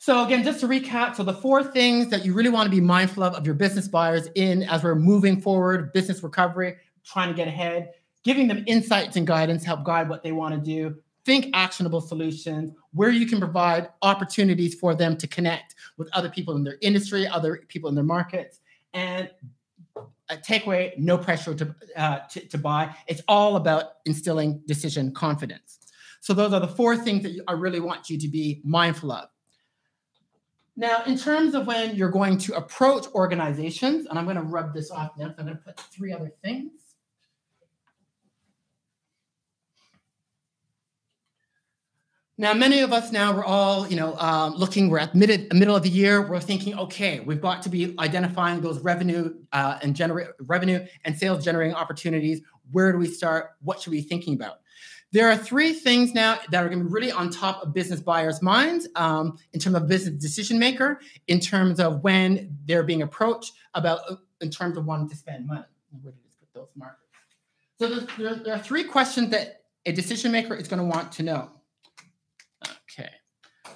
So 0.02 0.24
again, 0.24 0.42
just 0.42 0.58
to 0.58 0.66
recap, 0.66 1.14
so 1.14 1.22
the 1.22 1.32
four 1.32 1.62
things 1.62 2.08
that 2.08 2.24
you 2.24 2.34
really 2.34 2.50
want 2.50 2.66
to 2.66 2.72
be 2.72 2.80
mindful 2.80 3.22
of 3.22 3.34
of 3.34 3.46
your 3.46 3.54
business 3.54 3.86
buyers 3.86 4.26
in 4.34 4.64
as 4.64 4.82
we're 4.82 4.96
moving 4.96 5.40
forward, 5.40 5.92
business 5.92 6.24
recovery, 6.24 6.74
trying 7.04 7.28
to 7.28 7.34
get 7.34 7.46
ahead, 7.46 7.92
giving 8.24 8.48
them 8.48 8.64
insights 8.66 9.14
and 9.14 9.28
guidance, 9.28 9.64
help 9.64 9.84
guide 9.84 10.08
what 10.08 10.24
they 10.24 10.32
want 10.32 10.56
to 10.56 10.60
do, 10.60 10.96
think 11.24 11.50
actionable 11.54 12.00
solutions 12.00 12.72
where 12.92 13.10
you 13.10 13.28
can 13.28 13.38
provide 13.38 13.90
opportunities 14.02 14.74
for 14.74 14.92
them 14.96 15.16
to 15.16 15.28
connect 15.28 15.76
with 15.96 16.08
other 16.14 16.28
people 16.28 16.56
in 16.56 16.64
their 16.64 16.78
industry, 16.80 17.28
other 17.28 17.62
people 17.68 17.88
in 17.88 17.94
their 17.94 18.02
markets, 18.02 18.58
and 18.94 19.30
a 20.30 20.36
takeaway, 20.36 20.98
no 20.98 21.16
pressure 21.16 21.54
to, 21.54 21.76
uh, 21.96 22.18
to, 22.28 22.40
to 22.48 22.58
buy. 22.58 22.92
It's 23.06 23.22
all 23.28 23.54
about 23.54 23.98
instilling 24.04 24.62
decision 24.66 25.14
confidence. 25.14 25.78
So 26.20 26.34
those 26.34 26.52
are 26.52 26.58
the 26.58 26.66
four 26.66 26.96
things 26.96 27.22
that 27.22 27.40
I 27.46 27.52
really 27.52 27.78
want 27.78 28.10
you 28.10 28.18
to 28.18 28.26
be 28.26 28.60
mindful 28.64 29.12
of. 29.12 29.28
Now, 30.76 31.02
in 31.04 31.18
terms 31.18 31.54
of 31.54 31.66
when 31.66 31.94
you're 31.96 32.10
going 32.10 32.38
to 32.38 32.54
approach 32.56 33.06
organizations, 33.14 34.06
and 34.06 34.18
I'm 34.18 34.24
going 34.24 34.36
to 34.36 34.42
rub 34.42 34.72
this 34.72 34.90
off 34.90 35.12
now, 35.18 35.28
so 35.28 35.34
I'm 35.38 35.44
going 35.44 35.58
to 35.58 35.62
put 35.62 35.78
three 35.78 36.12
other 36.12 36.32
things. 36.42 36.70
Now, 42.38 42.54
many 42.54 42.80
of 42.80 42.92
us 42.92 43.12
now 43.12 43.36
we're 43.36 43.44
all, 43.44 43.86
you 43.86 43.96
know, 43.96 44.16
um, 44.16 44.54
looking. 44.54 44.88
We're 44.88 44.98
at 45.00 45.14
mid 45.14 45.52
middle 45.52 45.76
of 45.76 45.82
the 45.82 45.90
year. 45.90 46.26
We're 46.26 46.40
thinking, 46.40 46.76
okay, 46.78 47.20
we've 47.20 47.42
got 47.42 47.62
to 47.62 47.68
be 47.68 47.94
identifying 47.98 48.62
those 48.62 48.80
revenue 48.80 49.34
uh, 49.52 49.78
and 49.82 49.94
generate 49.94 50.28
revenue 50.40 50.84
and 51.04 51.16
sales 51.16 51.44
generating 51.44 51.74
opportunities. 51.74 52.40
Where 52.70 52.90
do 52.90 52.98
we 52.98 53.06
start? 53.06 53.50
What 53.60 53.80
should 53.80 53.90
we 53.90 54.00
be 54.00 54.08
thinking 54.08 54.34
about? 54.34 54.61
There 55.12 55.30
are 55.30 55.36
three 55.36 55.74
things 55.74 56.14
now 56.14 56.38
that 56.50 56.64
are 56.64 56.68
going 56.68 56.78
to 56.78 56.86
be 56.86 56.90
really 56.90 57.12
on 57.12 57.30
top 57.30 57.62
of 57.62 57.74
business 57.74 58.00
buyers' 58.00 58.40
minds 58.40 58.88
um, 58.96 59.38
in 59.52 59.60
terms 59.60 59.76
of 59.76 59.86
business 59.86 60.20
decision 60.20 60.58
maker, 60.58 61.00
in 61.28 61.38
terms 61.38 61.80
of 61.80 62.02
when 62.02 62.56
they're 62.64 62.82
being 62.82 63.02
approached 63.02 63.52
about, 63.74 64.00
uh, 64.10 64.16
in 64.40 64.50
terms 64.50 64.78
of 64.78 64.86
wanting 64.86 65.10
to 65.10 65.16
spend 65.16 65.46
money. 65.46 65.64
Where 66.00 66.12
did 66.12 66.22
put 66.40 66.54
those 66.54 66.68
markers? 66.74 66.98
So 67.78 67.88
there, 68.22 68.36
there 68.36 68.54
are 68.54 68.58
three 68.58 68.84
questions 68.84 69.30
that 69.30 69.64
a 69.84 69.92
decision 69.92 70.32
maker 70.32 70.54
is 70.54 70.66
going 70.66 70.78
to 70.78 70.86
want 70.86 71.12
to 71.12 71.22
know. 71.22 71.50
Okay. 72.64 73.10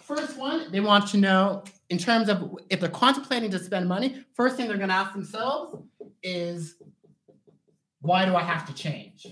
First 0.02 0.38
one, 0.38 0.70
they 0.70 0.80
want 0.80 1.08
to 1.08 1.18
know 1.18 1.64
in 1.90 1.98
terms 1.98 2.28
of 2.28 2.56
if 2.70 2.80
they're 2.80 2.88
contemplating 2.88 3.50
to 3.50 3.58
spend 3.58 3.88
money, 3.88 4.24
first 4.34 4.56
thing 4.56 4.68
they're 4.68 4.76
going 4.76 4.88
to 4.88 4.94
ask 4.94 5.12
themselves 5.12 5.76
is, 6.22 6.76
why 8.00 8.24
do 8.24 8.36
I 8.36 8.42
have 8.42 8.66
to 8.68 8.74
change? 8.74 9.26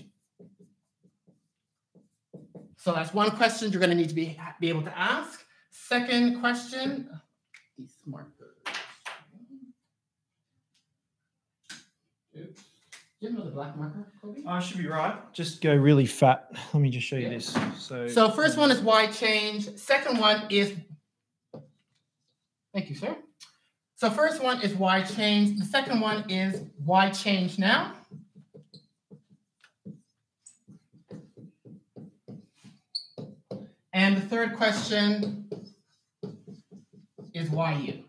So 2.85 2.93
that's 2.93 3.15
one 3.15 3.31
question 3.31 3.71
you're 3.71 3.79
going 3.79 3.89
to 3.89 3.95
need 3.95 4.09
to 4.09 4.13
be, 4.13 4.39
be 4.59 4.69
able 4.69 4.83
to 4.83 4.95
ask. 4.95 5.43
Second 5.71 6.39
question, 6.39 7.09
uh, 7.11 7.17
these 7.75 7.95
markers. 8.05 8.31
Do 12.35 12.45
you 13.21 13.31
know 13.31 13.43
the 13.43 13.49
black 13.49 13.75
marker, 13.75 14.05
Kobe? 14.21 14.41
I 14.47 14.59
should 14.59 14.77
be 14.77 14.85
right. 14.85 15.15
Just 15.33 15.61
go 15.61 15.73
really 15.73 16.05
fat. 16.05 16.47
Let 16.75 16.75
me 16.75 16.91
just 16.91 17.07
show 17.07 17.15
you 17.15 17.23
Yeah. 17.23 17.29
this. 17.29 17.57
So, 17.79 18.07
So 18.07 18.29
first 18.29 18.55
one 18.55 18.69
is 18.69 18.81
why 18.81 19.07
change. 19.07 19.75
Second 19.77 20.19
one 20.19 20.43
is, 20.51 20.75
thank 22.71 22.91
you, 22.91 22.95
sir. 22.95 23.17
So 23.95 24.11
first 24.11 24.43
one 24.43 24.61
is 24.61 24.75
why 24.75 25.01
change. 25.01 25.57
The 25.57 25.65
second 25.65 26.01
one 26.01 26.29
is 26.29 26.61
why 26.85 27.09
change 27.09 27.57
now. 27.57 27.95
And 33.95 34.17
the 34.17 34.21
third 34.21 34.57
question 34.57 35.49
is 37.33 37.49
why 37.49 37.75
you? 37.75 38.03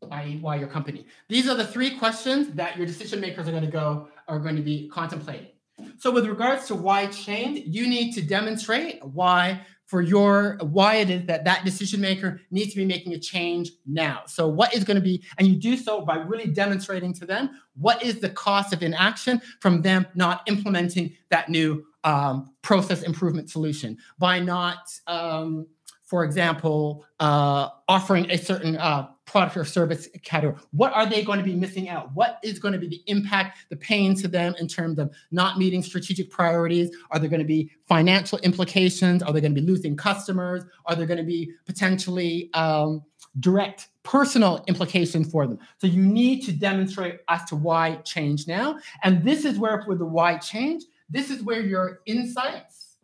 Why, 0.00 0.38
why 0.40 0.56
your 0.56 0.66
company? 0.66 1.06
These 1.28 1.48
are 1.48 1.54
the 1.54 1.64
three 1.64 1.96
questions 1.96 2.48
that 2.54 2.76
your 2.76 2.84
decision 2.84 3.20
makers 3.20 3.46
are 3.46 3.52
going 3.52 3.64
to 3.64 3.70
go 3.70 4.08
are 4.26 4.40
going 4.40 4.56
to 4.56 4.62
be 4.62 4.88
contemplating. 4.88 5.50
So 5.98 6.10
with 6.10 6.26
regards 6.26 6.66
to 6.66 6.74
why 6.74 7.06
change, 7.06 7.62
you 7.64 7.86
need 7.86 8.12
to 8.14 8.22
demonstrate 8.22 9.04
why 9.04 9.60
for 9.86 10.02
your 10.02 10.58
why 10.62 10.96
it 10.96 11.10
is 11.10 11.26
that 11.26 11.44
that 11.44 11.64
decision 11.64 12.00
maker 12.00 12.40
needs 12.50 12.72
to 12.72 12.76
be 12.76 12.84
making 12.84 13.14
a 13.14 13.20
change 13.20 13.70
now. 13.86 14.22
So 14.26 14.48
what 14.48 14.74
is 14.74 14.82
going 14.82 14.96
to 14.96 15.00
be, 15.00 15.22
and 15.38 15.46
you 15.46 15.54
do 15.54 15.76
so 15.76 16.00
by 16.00 16.16
really 16.16 16.46
demonstrating 16.46 17.14
to 17.14 17.24
them 17.24 17.50
what 17.76 18.02
is 18.02 18.18
the 18.18 18.30
cost 18.30 18.72
of 18.72 18.82
inaction 18.82 19.40
from 19.60 19.82
them 19.82 20.06
not 20.16 20.42
implementing 20.48 21.14
that 21.30 21.48
new 21.48 21.84
um, 22.04 22.52
process 22.62 23.02
improvement 23.02 23.50
solution 23.50 23.96
by 24.18 24.38
not, 24.40 24.90
um, 25.06 25.66
for 26.04 26.24
example, 26.24 27.04
uh, 27.20 27.68
offering 27.88 28.30
a 28.30 28.36
certain 28.36 28.76
uh, 28.76 29.08
product 29.30 29.56
or 29.56 29.64
service 29.64 30.08
category. 30.24 30.60
What 30.72 30.92
are 30.92 31.06
they 31.06 31.22
going 31.22 31.38
to 31.38 31.44
be 31.44 31.54
missing 31.54 31.88
out? 31.88 32.12
What 32.14 32.40
is 32.42 32.58
going 32.58 32.72
to 32.72 32.80
be 32.80 32.88
the 32.88 33.02
impact, 33.06 33.58
the 33.70 33.76
pain 33.76 34.16
to 34.16 34.26
them 34.26 34.56
in 34.58 34.66
terms 34.66 34.98
of 34.98 35.14
not 35.30 35.56
meeting 35.56 35.84
strategic 35.84 36.30
priorities? 36.30 36.90
Are 37.12 37.20
there 37.20 37.28
going 37.28 37.40
to 37.40 37.46
be 37.46 37.70
financial 37.86 38.38
implications? 38.38 39.22
Are 39.22 39.32
they 39.32 39.40
going 39.40 39.54
to 39.54 39.60
be 39.60 39.66
losing 39.66 39.96
customers? 39.96 40.64
Are 40.86 40.96
there 40.96 41.06
going 41.06 41.18
to 41.18 41.24
be 41.24 41.52
potentially 41.64 42.50
um, 42.54 43.02
direct 43.38 43.88
personal 44.02 44.64
implications 44.66 45.30
for 45.30 45.46
them? 45.46 45.60
So 45.78 45.86
you 45.86 46.02
need 46.02 46.40
to 46.46 46.52
demonstrate 46.52 47.20
as 47.28 47.44
to 47.50 47.56
why 47.56 47.96
change 47.98 48.48
now. 48.48 48.78
And 49.04 49.22
this 49.22 49.44
is 49.44 49.60
where, 49.60 49.84
with 49.86 50.00
the 50.00 50.06
why 50.06 50.38
change, 50.38 50.82
this 51.10 51.30
is 51.30 51.42
where 51.42 51.60
your 51.60 52.00
insights 52.06 52.96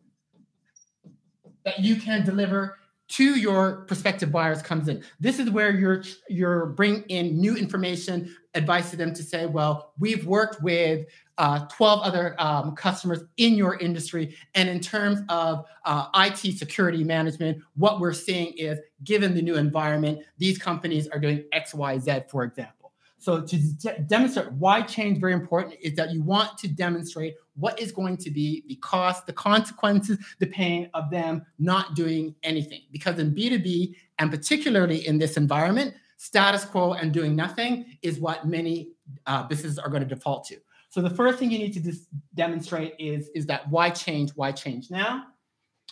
that 1.64 1.80
you 1.80 1.96
can 1.96 2.24
deliver 2.24 2.76
to 3.08 3.38
your 3.38 3.84
prospective 3.86 4.32
buyers 4.32 4.62
comes 4.62 4.88
in. 4.88 5.02
This 5.20 5.38
is 5.38 5.50
where 5.50 5.70
you're 5.70 6.02
you're 6.28 6.66
bringing 6.66 7.02
in 7.04 7.38
new 7.38 7.56
information, 7.56 8.34
advice 8.54 8.90
to 8.90 8.96
them 8.96 9.12
to 9.14 9.22
say, 9.22 9.46
well, 9.46 9.92
we've 9.98 10.26
worked 10.26 10.62
with 10.62 11.06
uh, 11.38 11.66
12 11.66 12.00
other 12.02 12.34
um, 12.38 12.74
customers 12.74 13.22
in 13.36 13.54
your 13.54 13.76
industry, 13.78 14.34
and 14.54 14.68
in 14.68 14.80
terms 14.80 15.20
of 15.28 15.66
uh, 15.84 16.06
IT 16.14 16.56
security 16.56 17.04
management, 17.04 17.58
what 17.74 18.00
we're 18.00 18.12
seeing 18.12 18.54
is, 18.54 18.78
given 19.04 19.34
the 19.34 19.42
new 19.42 19.56
environment, 19.56 20.20
these 20.38 20.58
companies 20.58 21.06
are 21.08 21.18
doing 21.18 21.44
X, 21.52 21.74
Y, 21.74 21.98
Z, 21.98 22.22
for 22.28 22.42
example. 22.42 22.75
So 23.18 23.40
to 23.42 23.56
de- 23.56 23.98
demonstrate 24.00 24.52
why 24.52 24.82
change 24.82 25.18
very 25.18 25.32
important 25.32 25.76
is 25.80 25.94
that 25.94 26.12
you 26.12 26.22
want 26.22 26.58
to 26.58 26.68
demonstrate 26.68 27.34
what 27.54 27.80
is 27.80 27.90
going 27.90 28.18
to 28.18 28.30
be 28.30 28.62
the 28.68 28.76
cost, 28.76 29.26
the 29.26 29.32
consequences, 29.32 30.18
the 30.38 30.46
pain 30.46 30.90
of 30.94 31.10
them 31.10 31.44
not 31.58 31.94
doing 31.94 32.34
anything. 32.42 32.82
Because 32.92 33.18
in 33.18 33.34
B2B, 33.34 33.94
and 34.18 34.30
particularly 34.30 35.06
in 35.06 35.18
this 35.18 35.36
environment, 35.36 35.94
status 36.18 36.64
quo 36.64 36.92
and 36.92 37.12
doing 37.12 37.34
nothing 37.34 37.98
is 38.02 38.18
what 38.18 38.46
many 38.46 38.90
uh, 39.26 39.42
businesses 39.44 39.78
are 39.78 39.88
going 39.88 40.02
to 40.02 40.08
default 40.08 40.44
to. 40.44 40.56
So 40.88 41.02
the 41.02 41.10
first 41.10 41.38
thing 41.38 41.50
you 41.50 41.58
need 41.58 41.72
to 41.74 41.80
dis- 41.80 42.06
demonstrate 42.34 42.94
is, 42.98 43.28
is 43.34 43.46
that 43.46 43.68
why 43.68 43.90
change, 43.90 44.30
why 44.34 44.52
change 44.52 44.90
now? 44.90 45.24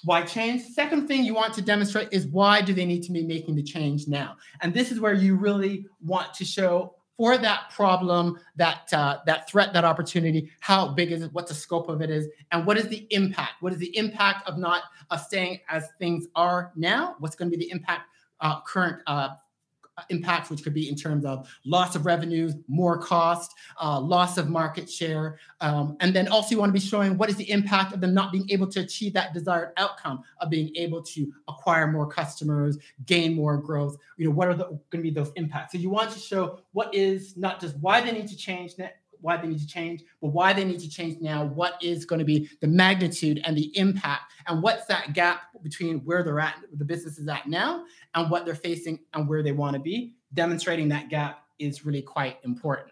Why 0.02 0.22
change? 0.22 0.62
Second 0.62 1.08
thing 1.08 1.24
you 1.24 1.34
want 1.34 1.54
to 1.54 1.62
demonstrate 1.62 2.08
is 2.10 2.26
why 2.26 2.60
do 2.60 2.74
they 2.74 2.84
need 2.84 3.02
to 3.04 3.12
be 3.12 3.22
making 3.22 3.54
the 3.54 3.62
change 3.62 4.06
now? 4.08 4.36
And 4.60 4.74
this 4.74 4.90
is 4.90 5.00
where 5.00 5.14
you 5.14 5.36
really 5.36 5.86
want 6.02 6.34
to 6.34 6.44
show 6.44 6.94
for 7.16 7.38
that 7.38 7.70
problem, 7.70 8.38
that 8.56 8.92
uh, 8.92 9.18
that 9.26 9.48
threat, 9.48 9.72
that 9.72 9.84
opportunity, 9.84 10.50
how 10.60 10.88
big 10.88 11.12
is 11.12 11.22
it? 11.22 11.32
What 11.32 11.46
the 11.46 11.54
scope 11.54 11.88
of 11.88 12.02
it 12.02 12.10
is, 12.10 12.28
and 12.50 12.66
what 12.66 12.76
is 12.76 12.88
the 12.88 13.06
impact? 13.10 13.54
What 13.60 13.72
is 13.72 13.78
the 13.78 13.96
impact 13.96 14.48
of 14.48 14.58
not 14.58 14.82
uh, 15.10 15.16
staying 15.16 15.60
as 15.68 15.88
things 15.98 16.26
are 16.34 16.72
now? 16.74 17.16
What's 17.18 17.36
going 17.36 17.50
to 17.50 17.56
be 17.56 17.64
the 17.64 17.70
impact 17.70 18.08
uh, 18.40 18.60
current 18.62 19.00
uh, 19.06 19.30
impacts, 20.10 20.50
which 20.50 20.62
could 20.62 20.74
be 20.74 20.88
in 20.88 20.96
terms 20.96 21.24
of 21.24 21.48
loss 21.64 21.94
of 21.94 22.06
revenues, 22.06 22.54
more 22.68 22.98
cost, 22.98 23.52
uh, 23.80 24.00
loss 24.00 24.38
of 24.38 24.48
market 24.48 24.90
share. 24.90 25.38
Um, 25.60 25.96
and 26.00 26.14
then 26.14 26.28
also 26.28 26.50
you 26.50 26.58
want 26.58 26.70
to 26.70 26.74
be 26.74 26.84
showing 26.84 27.16
what 27.16 27.28
is 27.28 27.36
the 27.36 27.50
impact 27.50 27.94
of 27.94 28.00
them 28.00 28.14
not 28.14 28.32
being 28.32 28.48
able 28.50 28.66
to 28.68 28.80
achieve 28.80 29.12
that 29.14 29.34
desired 29.34 29.72
outcome 29.76 30.22
of 30.40 30.50
being 30.50 30.74
able 30.76 31.02
to 31.02 31.32
acquire 31.48 31.86
more 31.86 32.06
customers, 32.06 32.78
gain 33.06 33.34
more 33.34 33.56
growth. 33.56 33.96
You 34.16 34.26
know, 34.26 34.34
what 34.34 34.48
are 34.48 34.54
going 34.54 34.80
to 34.92 35.02
be 35.02 35.10
those 35.10 35.32
impacts? 35.36 35.72
So 35.72 35.78
you 35.78 35.90
want 35.90 36.10
to 36.10 36.18
show 36.18 36.60
what 36.72 36.94
is 36.94 37.36
not 37.36 37.60
just 37.60 37.76
why 37.78 38.00
they 38.00 38.12
need 38.12 38.28
to 38.28 38.36
change 38.36 38.76
why 39.24 39.38
they 39.38 39.48
need 39.48 39.58
to 39.58 39.66
change, 39.66 40.02
but 40.20 40.28
why 40.28 40.52
they 40.52 40.66
need 40.66 40.78
to 40.78 40.88
change 40.88 41.18
now, 41.22 41.44
what 41.44 41.82
is 41.82 42.04
going 42.04 42.18
to 42.18 42.26
be 42.26 42.46
the 42.60 42.66
magnitude 42.66 43.40
and 43.44 43.56
the 43.56 43.76
impact, 43.76 44.34
and 44.46 44.62
what's 44.62 44.84
that 44.84 45.14
gap 45.14 45.44
between 45.62 46.00
where 46.00 46.22
they're 46.22 46.40
at, 46.40 46.56
the 46.74 46.84
business 46.84 47.16
is 47.16 47.26
at 47.26 47.48
now, 47.48 47.84
and 48.14 48.30
what 48.30 48.44
they're 48.44 48.54
facing 48.54 48.98
and 49.14 49.26
where 49.26 49.42
they 49.42 49.52
want 49.52 49.72
to 49.72 49.80
be. 49.80 50.14
Demonstrating 50.34 50.88
that 50.90 51.08
gap 51.08 51.46
is 51.58 51.86
really 51.86 52.02
quite 52.02 52.36
important. 52.44 52.90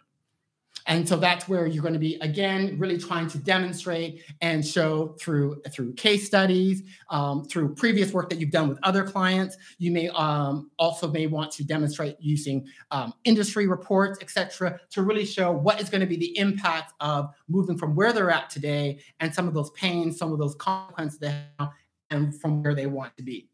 And 0.93 1.09
so 1.09 1.17
that's 1.17 1.49
where 1.49 1.67
you're 1.67 1.81
going 1.81 1.95
to 1.95 1.99
be 1.99 2.17
again, 2.17 2.77
really 2.79 2.99
trying 2.99 3.27
to 3.29 3.39
demonstrate 3.39 4.25
and 4.43 4.65
show 4.65 5.17
through 5.19 5.63
through 5.71 5.95
case 5.95 6.27
studies, 6.27 6.83
um, 7.09 7.47
through 7.47 7.75
previous 7.77 8.13
work 8.13 8.29
that 8.29 8.39
you've 8.39 8.51
done 8.51 8.69
with 8.69 8.79
other 8.83 9.03
clients. 9.03 9.57
You 9.79 9.91
may 9.91 10.11
um, 10.11 10.71
also 10.79 11.09
may 11.09 11.27
want 11.29 11.51
to 11.53 11.65
demonstrate 11.65 12.17
using 12.21 12.67
um, 12.91 13.15
industry 13.25 13.67
reports, 13.67 14.19
etc., 14.21 14.81
to 14.91 15.03
really 15.03 15.25
show 15.25 15.51
what 15.51 15.81
is 15.81 15.89
going 15.89 16.03
to 16.03 16.07
be 16.07 16.19
the 16.19 16.37
impact 16.37 16.93
of 17.01 17.31
moving 17.49 17.79
from 17.79 17.97
where 17.97 18.13
they're 18.13 18.31
at 18.31 18.51
today 18.51 19.01
and 19.19 19.35
some 19.35 19.49
of 19.49 19.55
those 19.55 19.71
pains, 19.71 20.19
some 20.19 20.31
of 20.31 20.39
those 20.39 20.55
consequences 20.57 21.19
they 21.19 21.35
have, 21.59 21.71
and 22.11 22.39
from 22.39 22.63
where 22.63 22.75
they 22.75 22.87
want 22.87 23.17
to 23.17 23.23
be. 23.23 23.49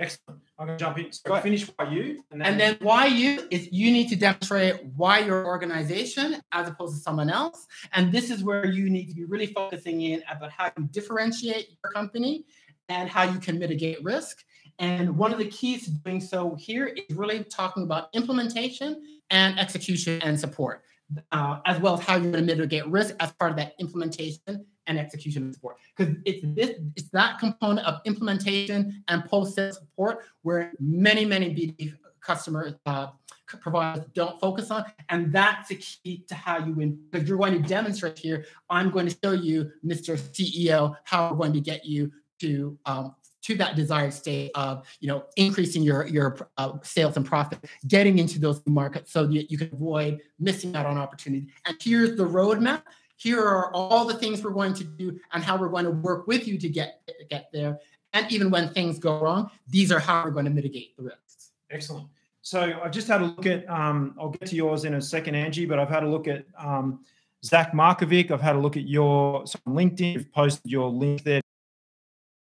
Excellent. 0.00 0.40
I'm 0.58 0.66
going 0.66 0.78
to 0.78 0.84
jump 0.84 0.98
in. 0.98 1.12
So 1.12 1.36
finish 1.40 1.70
why 1.76 1.90
you. 1.90 2.24
And 2.30 2.40
then, 2.40 2.48
and 2.48 2.60
then 2.60 2.76
why 2.80 3.06
you 3.06 3.46
is 3.50 3.68
you 3.70 3.92
need 3.92 4.08
to 4.08 4.16
demonstrate 4.16 4.82
why 4.96 5.18
your 5.18 5.46
organization 5.46 6.40
as 6.52 6.68
opposed 6.68 6.96
to 6.96 7.02
someone 7.02 7.28
else. 7.28 7.66
And 7.92 8.10
this 8.10 8.30
is 8.30 8.42
where 8.42 8.64
you 8.64 8.88
need 8.88 9.08
to 9.08 9.14
be 9.14 9.24
really 9.24 9.48
focusing 9.48 10.00
in 10.00 10.22
about 10.30 10.52
how 10.52 10.72
you 10.76 10.88
differentiate 10.90 11.68
your 11.68 11.92
company 11.92 12.46
and 12.88 13.10
how 13.10 13.24
you 13.24 13.38
can 13.38 13.58
mitigate 13.58 14.02
risk. 14.02 14.38
And 14.78 15.18
one 15.18 15.32
of 15.32 15.38
the 15.38 15.48
keys 15.48 15.84
to 15.84 15.90
doing 15.90 16.20
so 16.22 16.54
here 16.58 16.86
is 16.86 17.14
really 17.14 17.44
talking 17.44 17.82
about 17.82 18.08
implementation 18.14 19.02
and 19.28 19.58
execution 19.58 20.22
and 20.22 20.40
support, 20.40 20.82
uh, 21.30 21.58
as 21.66 21.78
well 21.78 21.94
as 21.94 22.00
how 22.00 22.14
you're 22.14 22.32
going 22.32 22.46
to 22.46 22.56
mitigate 22.56 22.86
risk 22.86 23.14
as 23.20 23.30
part 23.32 23.50
of 23.50 23.58
that 23.58 23.74
implementation 23.78 24.64
and 24.90 24.98
execution 24.98 25.52
support. 25.52 25.76
Because 25.96 26.16
it's 26.26 26.44
this, 26.44 26.76
it's 26.96 27.08
that 27.10 27.38
component 27.38 27.86
of 27.86 28.00
implementation 28.04 29.02
and 29.08 29.24
post-sale 29.24 29.72
support 29.72 30.24
where 30.42 30.72
many, 30.80 31.24
many 31.24 31.54
BD 31.54 31.94
customers 32.20 32.74
uh, 32.84 33.06
providers 33.46 34.04
don't 34.14 34.38
focus 34.40 34.70
on. 34.70 34.84
And 35.08 35.32
that's 35.32 35.68
the 35.68 35.76
key 35.76 36.24
to 36.28 36.34
how 36.34 36.58
you 36.58 36.74
win. 36.74 36.98
Because 37.10 37.28
you're 37.28 37.38
going 37.38 37.62
to 37.62 37.68
demonstrate 37.68 38.18
here, 38.18 38.44
I'm 38.68 38.90
going 38.90 39.08
to 39.08 39.16
show 39.24 39.32
you, 39.32 39.70
Mr. 39.86 40.18
CEO, 40.18 40.96
how 41.04 41.30
we're 41.30 41.38
going 41.38 41.52
to 41.54 41.60
get 41.60 41.86
you 41.86 42.12
to 42.40 42.76
um, 42.84 43.14
to 43.42 43.56
that 43.56 43.74
desired 43.74 44.12
state 44.12 44.50
of 44.54 44.86
you 45.00 45.08
know 45.08 45.24
increasing 45.36 45.82
your 45.82 46.06
your 46.06 46.36
uh, 46.58 46.72
sales 46.82 47.16
and 47.16 47.24
profit 47.24 47.58
getting 47.86 48.18
into 48.18 48.38
those 48.38 48.60
markets 48.66 49.12
so 49.12 49.26
that 49.26 49.50
you 49.50 49.56
can 49.56 49.70
avoid 49.72 50.20
missing 50.38 50.74
out 50.76 50.86
on 50.86 50.98
opportunity 50.98 51.46
and 51.64 51.76
here's 51.80 52.16
the 52.16 52.24
roadmap 52.24 52.82
here 53.20 53.44
are 53.44 53.70
all 53.74 54.06
the 54.06 54.14
things 54.14 54.42
we're 54.42 54.50
going 54.50 54.72
to 54.72 54.82
do 54.82 55.20
and 55.32 55.44
how 55.44 55.54
we're 55.56 55.68
going 55.68 55.84
to 55.84 55.90
work 55.90 56.26
with 56.26 56.48
you 56.48 56.58
to 56.58 56.68
get 56.68 57.02
get 57.28 57.50
there. 57.52 57.78
And 58.14 58.30
even 58.32 58.50
when 58.50 58.70
things 58.70 58.98
go 58.98 59.20
wrong, 59.20 59.50
these 59.68 59.92
are 59.92 59.98
how 59.98 60.24
we're 60.24 60.30
going 60.30 60.46
to 60.46 60.50
mitigate 60.50 60.96
the 60.96 61.02
risks. 61.02 61.50
Excellent. 61.70 62.08
So 62.40 62.80
I've 62.82 62.90
just 62.90 63.08
had 63.08 63.20
a 63.20 63.26
look 63.26 63.44
at. 63.44 63.68
Um, 63.68 64.14
I'll 64.18 64.30
get 64.30 64.48
to 64.48 64.56
yours 64.56 64.86
in 64.86 64.94
a 64.94 65.02
second, 65.02 65.34
Angie. 65.34 65.66
But 65.66 65.78
I've 65.78 65.90
had 65.90 66.02
a 66.02 66.08
look 66.08 66.28
at 66.28 66.46
um, 66.58 67.04
Zach 67.44 67.72
Markovic. 67.72 68.30
I've 68.30 68.40
had 68.40 68.56
a 68.56 68.58
look 68.58 68.78
at 68.78 68.88
your 68.88 69.46
so 69.46 69.58
LinkedIn. 69.68 70.14
You've 70.14 70.32
posted 70.32 70.70
your 70.70 70.88
link 70.88 71.22
there. 71.22 71.42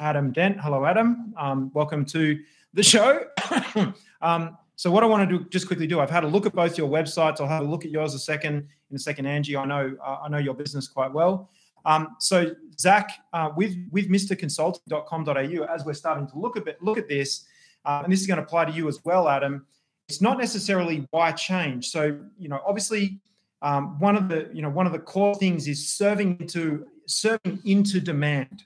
Adam 0.01 0.33
Dent. 0.33 0.61
Hello, 0.61 0.85
Adam. 0.85 1.33
Um, 1.39 1.71
welcome 1.73 2.05
to 2.07 2.39
the 2.75 2.83
show. 2.83 3.25
um, 4.21 4.59
so 4.79 4.93
what 4.93 5.03
I 5.03 5.07
want 5.07 5.29
to 5.29 5.39
do, 5.39 5.45
just 5.49 5.67
quickly 5.67 5.89
do, 5.89 5.99
I've 5.99 6.09
had 6.09 6.23
a 6.23 6.29
look 6.29 6.47
at 6.47 6.55
both 6.55 6.79
your 6.79 6.89
websites. 6.89 7.41
I'll 7.41 7.49
have 7.49 7.65
a 7.65 7.69
look 7.69 7.85
at 7.85 7.91
yours 7.91 8.15
a 8.15 8.19
second 8.21 8.69
in 8.91 8.95
a 8.95 8.99
second, 8.99 9.27
Angie. 9.27 9.57
I 9.57 9.65
know 9.65 9.97
uh, 10.01 10.19
I 10.23 10.29
know 10.29 10.39
your 10.39 10.55
business 10.55 10.87
quite 10.87 11.13
well. 11.13 11.51
Um, 11.85 12.15
so 12.21 12.55
Zach, 12.79 13.11
uh, 13.33 13.51
with 13.57 13.77
with 13.91 14.09
MrConsulting.com.au, 14.09 15.65
as 15.65 15.85
we're 15.85 15.95
starting 15.95 16.29
to 16.29 16.39
look 16.39 16.57
a 16.57 16.61
bit 16.61 16.81
look 16.81 16.97
at 16.97 17.09
this, 17.09 17.45
uh, 17.87 18.03
and 18.05 18.13
this 18.13 18.21
is 18.21 18.29
going 18.29 18.37
to 18.37 18.45
apply 18.45 18.67
to 18.67 18.71
you 18.71 18.87
as 18.87 19.05
well, 19.05 19.29
Adam. 19.29 19.67
It's 20.09 20.21
not 20.21 20.39
necessarily 20.39 21.09
why 21.11 21.33
change. 21.33 21.89
So 21.89 22.17
you 22.39 22.49
know, 22.49 22.61
obviously, 22.65 23.19
um, 23.63 23.99
one 23.99 24.15
of 24.15 24.29
the 24.29 24.49
you 24.53 24.63
know 24.63 24.71
one 24.71 24.87
of 24.87 24.93
the 24.93 25.01
core 25.01 25.35
things 25.35 25.67
is 25.67 25.89
serving 25.89 26.39
into 26.39 26.87
serving 27.07 27.59
into 27.65 28.01
demand. 28.01 28.63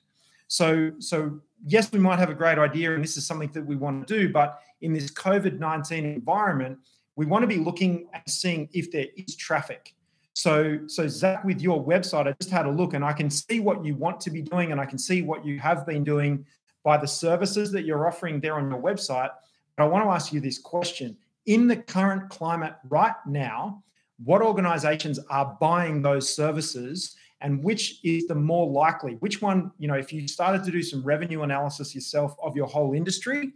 So 0.48 0.92
so 0.98 1.40
yes, 1.64 1.90
we 1.92 1.98
might 1.98 2.18
have 2.18 2.30
a 2.30 2.34
great 2.34 2.58
idea, 2.58 2.94
and 2.94 3.02
this 3.02 3.16
is 3.16 3.26
something 3.26 3.50
that 3.52 3.64
we 3.64 3.76
want 3.76 4.06
to 4.06 4.18
do, 4.18 4.32
but 4.32 4.60
in 4.80 4.92
this 4.92 5.10
COVID 5.10 5.58
19 5.58 6.04
environment, 6.04 6.78
we 7.16 7.26
want 7.26 7.42
to 7.42 7.46
be 7.46 7.56
looking 7.56 8.08
and 8.12 8.22
seeing 8.26 8.68
if 8.72 8.90
there 8.90 9.06
is 9.16 9.36
traffic. 9.36 9.94
So, 10.34 10.78
so 10.86 11.06
Zach, 11.08 11.44
with 11.44 11.60
your 11.60 11.84
website, 11.84 12.26
I 12.26 12.34
just 12.40 12.50
had 12.50 12.66
a 12.66 12.70
look 12.70 12.94
and 12.94 13.04
I 13.04 13.12
can 13.12 13.28
see 13.28 13.60
what 13.60 13.84
you 13.84 13.94
want 13.94 14.20
to 14.22 14.30
be 14.30 14.40
doing 14.40 14.72
and 14.72 14.80
I 14.80 14.86
can 14.86 14.98
see 14.98 15.20
what 15.20 15.44
you 15.44 15.60
have 15.60 15.86
been 15.86 16.04
doing 16.04 16.46
by 16.84 16.96
the 16.96 17.06
services 17.06 17.70
that 17.72 17.84
you're 17.84 18.08
offering 18.08 18.40
there 18.40 18.54
on 18.54 18.70
your 18.70 18.80
website. 18.80 19.30
But 19.76 19.84
I 19.84 19.86
want 19.88 20.04
to 20.04 20.10
ask 20.10 20.32
you 20.32 20.40
this 20.40 20.58
question. 20.58 21.16
In 21.46 21.66
the 21.66 21.76
current 21.76 22.30
climate 22.30 22.74
right 22.88 23.14
now, 23.26 23.82
what 24.24 24.40
organizations 24.40 25.18
are 25.30 25.56
buying 25.60 26.00
those 26.00 26.34
services 26.34 27.14
and 27.42 27.62
which 27.62 28.00
is 28.04 28.26
the 28.26 28.34
more 28.34 28.70
likely? 28.70 29.14
Which 29.14 29.42
one 29.42 29.72
you 29.78 29.88
know 29.88 29.94
if 29.94 30.12
you 30.12 30.26
started 30.26 30.64
to 30.64 30.70
do 30.70 30.82
some 30.82 31.02
revenue 31.02 31.42
analysis 31.42 31.94
yourself 31.94 32.36
of 32.42 32.56
your 32.56 32.66
whole 32.66 32.94
industry 32.94 33.52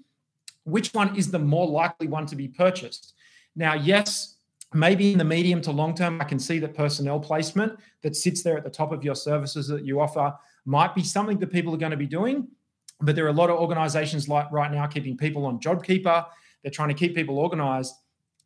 which 0.64 0.92
one 0.92 1.14
is 1.16 1.31
the 1.31 1.38
more 1.38 1.68
likely 1.68 2.09
one 2.09 2.27
to 2.27 2.37
be 2.37 2.49
purchased? 2.49 3.14
Now 3.55 3.75
yes 3.75 4.35
maybe 4.75 5.12
in 5.12 5.18
the 5.18 5.25
medium 5.25 5.61
to 5.62 5.70
long 5.70 5.94
term 5.94 6.20
i 6.20 6.25
can 6.25 6.40
see 6.40 6.59
that 6.59 6.75
personnel 6.75 7.20
placement 7.20 7.79
that 8.03 8.16
sits 8.16 8.42
there 8.42 8.59
at 8.59 8.64
the 8.64 8.68
top 8.68 8.90
of 8.90 9.05
your 9.05 9.14
services 9.14 9.68
that 9.68 9.85
you 9.85 10.01
offer 10.01 10.35
might 10.64 10.92
be 10.92 11.05
something 11.05 11.38
that 11.38 11.53
people 11.53 11.72
are 11.72 11.79
going 11.79 11.92
to 11.92 11.96
be 11.96 12.07
doing 12.07 12.49
but 13.01 13.14
there 13.14 13.25
are 13.27 13.31
a 13.31 13.33
lot 13.33 13.51
of 13.51 13.59
organizations 13.59 14.29
like 14.29 14.51
right 14.51 14.72
now 14.72 14.87
keeping 14.87 15.16
people 15.16 15.44
on 15.44 15.61
jobkeeper. 15.61 16.27
They're 16.62 16.70
trying 16.70 16.88
to 16.88 16.94
keep 16.94 17.14
people 17.14 17.38
organized. 17.38 17.94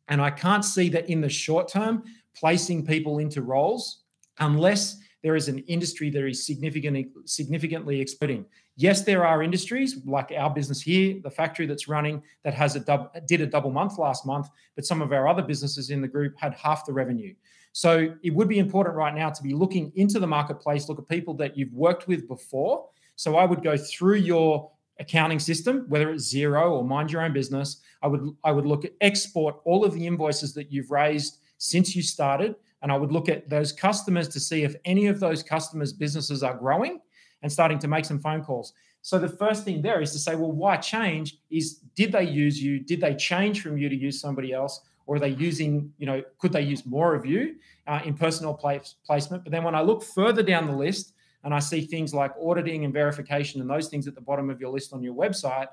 And 0.07 0.21
i 0.21 0.29
can't 0.29 0.65
see 0.65 0.89
that 0.89 1.09
in 1.09 1.21
the 1.21 1.29
short 1.29 1.67
term 1.67 2.03
placing 2.35 2.85
people 2.85 3.19
into 3.19 3.41
roles 3.41 4.03
unless 4.39 4.97
there 5.23 5.35
is 5.35 5.47
an 5.47 5.59
industry 5.59 6.09
that 6.09 6.25
is 6.25 6.45
significantly 6.45 7.09
significantly 7.25 8.01
exploding. 8.01 8.45
Yes, 8.75 9.03
there 9.03 9.25
are 9.25 9.43
industries 9.43 9.97
like 10.05 10.31
our 10.35 10.49
business 10.49 10.81
here, 10.81 11.19
the 11.23 11.29
factory 11.29 11.65
that's 11.65 11.87
running 11.87 12.23
that 12.43 12.53
has 12.53 12.75
a 12.75 12.79
dub, 12.79 13.11
did 13.27 13.41
a 13.41 13.45
double 13.45 13.71
month 13.71 13.97
last 13.97 14.25
month, 14.25 14.47
but 14.75 14.85
some 14.85 15.01
of 15.01 15.11
our 15.11 15.27
other 15.27 15.43
businesses 15.43 15.89
in 15.89 16.01
the 16.01 16.07
group 16.07 16.33
had 16.39 16.53
half 16.55 16.85
the 16.85 16.93
revenue. 16.93 17.33
So 17.73 18.13
it 18.23 18.33
would 18.33 18.47
be 18.49 18.59
important 18.59 18.95
right 18.95 19.13
now 19.13 19.29
to 19.29 19.43
be 19.43 19.53
looking 19.53 19.91
into 19.95 20.19
the 20.19 20.27
marketplace, 20.27 20.89
look 20.89 20.99
at 20.99 21.07
people 21.07 21.33
that 21.35 21.57
you've 21.57 21.73
worked 21.73 22.07
with 22.07 22.27
before. 22.27 22.87
So 23.15 23.37
I 23.37 23.45
would 23.45 23.63
go 23.63 23.77
through 23.77 24.15
your 24.15 24.71
accounting 24.99 25.39
system, 25.39 25.85
whether 25.87 26.11
it's 26.11 26.33
Xero 26.33 26.71
or 26.71 26.83
mind 26.83 27.11
your 27.11 27.21
own 27.21 27.33
business. 27.33 27.81
I 28.01 28.07
would 28.07 28.35
I 28.43 28.51
would 28.51 28.65
look 28.65 28.85
at 28.85 28.93
export 29.01 29.57
all 29.65 29.85
of 29.85 29.93
the 29.93 30.05
invoices 30.05 30.53
that 30.55 30.71
you've 30.71 30.91
raised 30.91 31.39
since 31.57 31.95
you 31.95 32.01
started 32.01 32.55
and 32.81 32.91
I 32.91 32.97
would 32.97 33.11
look 33.11 33.29
at 33.29 33.49
those 33.49 33.71
customers 33.71 34.27
to 34.29 34.39
see 34.39 34.63
if 34.63 34.75
any 34.85 35.07
of 35.07 35.19
those 35.19 35.43
customers' 35.43 35.93
businesses 35.93 36.43
are 36.43 36.55
growing 36.55 36.99
and 37.41 37.51
starting 37.51 37.79
to 37.79 37.87
make 37.87 38.05
some 38.05 38.19
phone 38.19 38.43
calls. 38.43 38.73
So 39.01 39.17
the 39.17 39.29
first 39.29 39.63
thing 39.65 39.81
there 39.81 40.01
is 40.01 40.11
to 40.11 40.19
say, 40.19 40.35
well, 40.35 40.51
why 40.51 40.77
change? 40.77 41.37
Is 41.49 41.79
did 41.95 42.11
they 42.11 42.23
use 42.23 42.61
you? 42.61 42.79
Did 42.79 43.01
they 43.01 43.15
change 43.15 43.61
from 43.61 43.77
you 43.77 43.89
to 43.89 43.95
use 43.95 44.19
somebody 44.19 44.53
else? 44.53 44.81
Or 45.07 45.15
are 45.15 45.19
they 45.19 45.29
using, 45.29 45.91
you 45.97 46.05
know, 46.05 46.23
could 46.37 46.53
they 46.53 46.61
use 46.61 46.85
more 46.85 47.15
of 47.15 47.25
you 47.25 47.55
uh, 47.87 48.01
in 48.05 48.13
personal 48.13 48.53
place, 48.53 48.95
placement? 49.05 49.43
But 49.43 49.51
then 49.51 49.63
when 49.63 49.75
I 49.75 49.81
look 49.81 50.03
further 50.03 50.43
down 50.43 50.67
the 50.67 50.75
list 50.75 51.13
and 51.43 51.53
I 51.53 51.59
see 51.59 51.81
things 51.81 52.13
like 52.13 52.31
auditing 52.39 52.85
and 52.85 52.93
verification 52.93 53.59
and 53.61 53.69
those 53.69 53.87
things 53.89 54.07
at 54.07 54.13
the 54.13 54.21
bottom 54.21 54.49
of 54.49 54.61
your 54.61 54.69
list 54.69 54.93
on 54.93 55.01
your 55.01 55.15
website, 55.15 55.67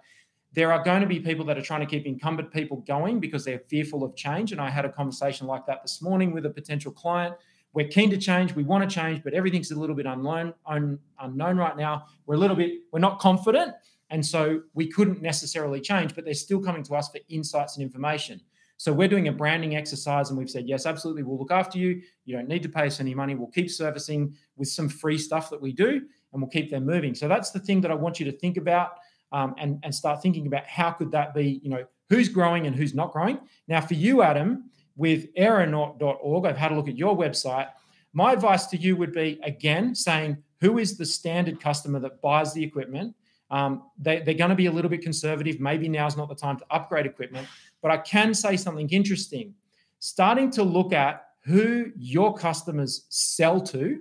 there 0.53 0.73
are 0.73 0.83
going 0.83 1.01
to 1.01 1.07
be 1.07 1.21
people 1.21 1.45
that 1.47 1.59
are 1.59 1.63
trying 1.63 1.81
to 1.81 1.87
keep 1.87 2.07
incumbent 2.07 2.53
people 2.53 2.79
going 2.87 3.21
because 3.21 3.45
they're 3.45 3.63
fearful 3.69 4.03
of 4.03 4.17
change. 4.17 4.53
And 4.53 4.61
I 4.61 4.71
had 4.71 4.85
a 4.85 4.93
conversation 4.93 5.47
like 5.47 5.67
that 5.67 5.83
this 5.83 6.01
morning 6.01 6.33
with 6.33 6.47
a 6.47 6.51
potential 6.51 6.91
client. 6.91 7.35
We're 7.75 7.89
keen 7.89 8.11
to 8.11 8.17
change, 8.17 8.55
we 8.55 8.65
want 8.65 8.89
to 8.89 8.93
change, 8.93 9.23
but 9.23 9.35
everything's 9.35 9.71
a 9.71 9.79
little 9.79 9.95
bit 9.95 10.07
unknown, 10.07 10.55
un, 10.67 10.99
unknown 11.21 11.59
right 11.59 11.77
now. 11.77 12.07
We're 12.27 12.37
a 12.37 12.39
little 12.39 12.57
bit, 12.57 12.73
we're 12.93 12.99
not 12.99 13.19
confident. 13.19 13.75
And 14.11 14.25
so 14.25 14.63
we 14.73 14.89
couldn't 14.89 15.21
necessarily 15.21 15.81
change, 15.81 16.15
but 16.15 16.25
they're 16.25 16.33
still 16.33 16.61
coming 16.61 16.83
to 16.85 16.95
us 16.95 17.11
for 17.11 17.21
insights 17.29 17.77
and 17.77 17.83
information. 17.83 18.41
So 18.79 18.93
we're 18.93 19.09
doing 19.09 19.29
a 19.29 19.33
branding 19.33 19.77
exercise 19.77 20.31
and 20.31 20.39
we've 20.39 20.49
said, 20.49 20.67
yes, 20.67 20.87
absolutely, 20.87 21.25
we'll 21.25 21.39
look 21.39 21.51
after 21.51 21.79
you. 21.79 22.01
You 22.25 22.37
don't 22.37 22.49
need 22.49 22.63
to 22.63 22.69
pay 22.69 22.87
us 22.87 23.01
any 23.01 23.15
money. 23.15 23.35
We'll 23.35 23.49
keep 23.49 23.71
servicing 23.71 24.35
with 24.57 24.69
some 24.69 24.89
free 24.89 25.19
stuff 25.19 25.51
that 25.51 25.61
we 25.61 25.73
do 25.73 26.01
and 26.33 26.41
we'll 26.41 26.51
keep 26.51 26.71
them 26.71 26.87
moving. 26.87 27.15
So 27.15 27.29
that's 27.29 27.51
the 27.51 27.59
thing 27.59 27.81
that 27.83 27.91
I 27.91 27.95
want 27.95 28.19
you 28.19 28.25
to 28.31 28.39
think 28.39 28.57
about 28.57 28.93
um, 29.33 29.55
and, 29.59 29.79
and 29.83 29.95
start 29.95 30.23
thinking 30.23 30.47
about 30.47 30.67
how 30.67 30.91
could 30.91 31.11
that 31.13 31.35
be, 31.35 31.61
you 31.63 31.71
know, 31.71 31.85
who's 32.09 32.29
growing 32.29 32.67
and 32.67 32.75
who's 32.75 32.95
not 32.95 33.13
growing. 33.13 33.39
Now, 33.67 33.81
for 33.81 33.95
you, 33.95 34.23
Adam, 34.23 34.71
with 34.97 35.33
aeronaut.org, 35.35 36.47
I've 36.47 36.57
had 36.57 36.73
a 36.73 36.75
look 36.75 36.89
at 36.89 36.97
your 36.97 37.17
website. 37.17 37.69
My 38.13 38.33
advice 38.33 38.67
to 38.67 38.77
you 38.77 38.97
would 38.97 39.13
be 39.13 39.39
again 39.43 39.95
saying 39.95 40.39
who 40.61 40.79
is 40.79 40.97
the 40.97 41.07
standard 41.07 41.61
customer 41.61 42.01
that 42.01 42.21
buys 42.21 42.53
the 42.53 42.65
equipment. 42.65 43.15
Um, 43.51 43.85
they, 43.99 44.21
they're 44.21 44.35
going 44.35 44.51
to 44.51 44.57
be 44.57 44.67
a 44.67 44.73
little 44.73 44.91
bit 44.91 45.03
conservative. 45.03 45.61
Maybe 45.61 45.89
now's 45.89 46.17
not 46.17 46.29
the 46.29 46.35
time 46.35 46.59
to 46.59 46.65
upgrade 46.71 47.07
equipment, 47.07 47.47
but 47.81 47.91
I 47.91 47.99
can 47.99 48.35
say 48.35 48.57
something 48.57 48.89
interesting. 48.91 49.55
Starting 50.01 50.51
to 50.53 50.63
look 50.63 50.93
at 50.93 51.25
who 51.45 51.93
your 51.97 52.35
customers 52.35 53.07
sell 53.09 53.61
to, 53.61 54.01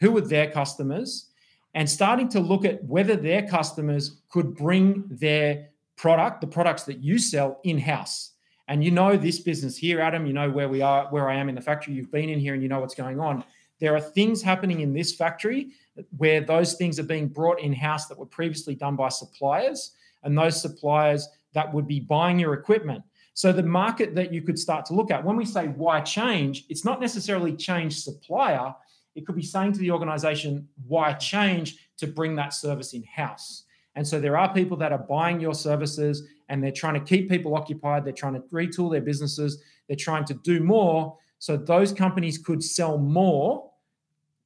who 0.00 0.16
are 0.16 0.20
their 0.20 0.50
customers, 0.50 1.30
and 1.74 1.88
starting 1.88 2.28
to 2.28 2.40
look 2.40 2.64
at 2.64 2.84
whether 2.84 3.16
their 3.16 3.46
customers 3.46 4.20
could 4.28 4.54
bring 4.54 5.04
their 5.08 5.68
product, 5.96 6.40
the 6.40 6.46
products 6.46 6.84
that 6.84 6.98
you 7.02 7.18
sell, 7.18 7.60
in 7.64 7.78
house. 7.78 8.32
And 8.68 8.84
you 8.84 8.90
know 8.90 9.16
this 9.16 9.40
business 9.40 9.76
here, 9.76 10.00
Adam, 10.00 10.26
you 10.26 10.32
know 10.32 10.50
where 10.50 10.68
we 10.68 10.82
are, 10.82 11.06
where 11.06 11.28
I 11.28 11.36
am 11.36 11.48
in 11.48 11.54
the 11.54 11.60
factory. 11.60 11.94
You've 11.94 12.10
been 12.10 12.28
in 12.28 12.38
here 12.38 12.54
and 12.54 12.62
you 12.62 12.68
know 12.68 12.80
what's 12.80 12.94
going 12.94 13.20
on. 13.20 13.44
There 13.80 13.94
are 13.96 14.00
things 14.00 14.42
happening 14.42 14.80
in 14.80 14.92
this 14.92 15.14
factory 15.14 15.72
where 16.16 16.40
those 16.40 16.74
things 16.74 16.98
are 16.98 17.04
being 17.04 17.28
brought 17.28 17.60
in 17.60 17.72
house 17.72 18.06
that 18.06 18.18
were 18.18 18.26
previously 18.26 18.74
done 18.74 18.96
by 18.96 19.08
suppliers, 19.08 19.92
and 20.22 20.38
those 20.38 20.60
suppliers 20.60 21.28
that 21.52 21.72
would 21.74 21.86
be 21.86 22.00
buying 22.00 22.38
your 22.38 22.54
equipment. 22.54 23.02
So 23.34 23.52
the 23.52 23.62
market 23.62 24.14
that 24.14 24.32
you 24.32 24.42
could 24.42 24.58
start 24.58 24.84
to 24.86 24.94
look 24.94 25.10
at 25.10 25.24
when 25.24 25.36
we 25.36 25.44
say 25.44 25.68
why 25.68 26.00
change, 26.00 26.64
it's 26.68 26.84
not 26.84 27.00
necessarily 27.00 27.56
change 27.56 27.98
supplier, 28.00 28.74
it 29.14 29.26
could 29.26 29.36
be 29.36 29.42
saying 29.42 29.72
to 29.72 29.78
the 29.78 29.90
organization, 29.90 30.68
why 30.86 31.12
change 31.14 31.88
to 31.98 32.06
bring 32.06 32.36
that 32.36 32.54
service 32.54 32.94
in 32.94 33.02
house? 33.04 33.64
And 33.94 34.06
so 34.06 34.18
there 34.20 34.38
are 34.38 34.52
people 34.52 34.76
that 34.78 34.92
are 34.92 34.98
buying 34.98 35.40
your 35.40 35.54
services 35.54 36.26
and 36.48 36.62
they're 36.62 36.72
trying 36.72 36.94
to 36.94 37.00
keep 37.00 37.28
people 37.28 37.54
occupied. 37.54 38.04
They're 38.04 38.12
trying 38.12 38.34
to 38.34 38.40
retool 38.52 38.90
their 38.90 39.02
businesses. 39.02 39.62
They're 39.86 39.96
trying 39.96 40.24
to 40.26 40.34
do 40.34 40.60
more. 40.60 41.16
So 41.38 41.56
those 41.56 41.92
companies 41.92 42.38
could 42.38 42.62
sell 42.62 42.98
more 42.98 43.70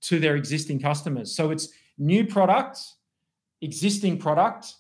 to 0.02 0.18
their 0.18 0.36
existing 0.36 0.80
customers. 0.80 1.34
So 1.34 1.50
it's 1.50 1.68
new 1.98 2.26
product, 2.26 2.80
existing 3.60 4.18
product, 4.18 4.74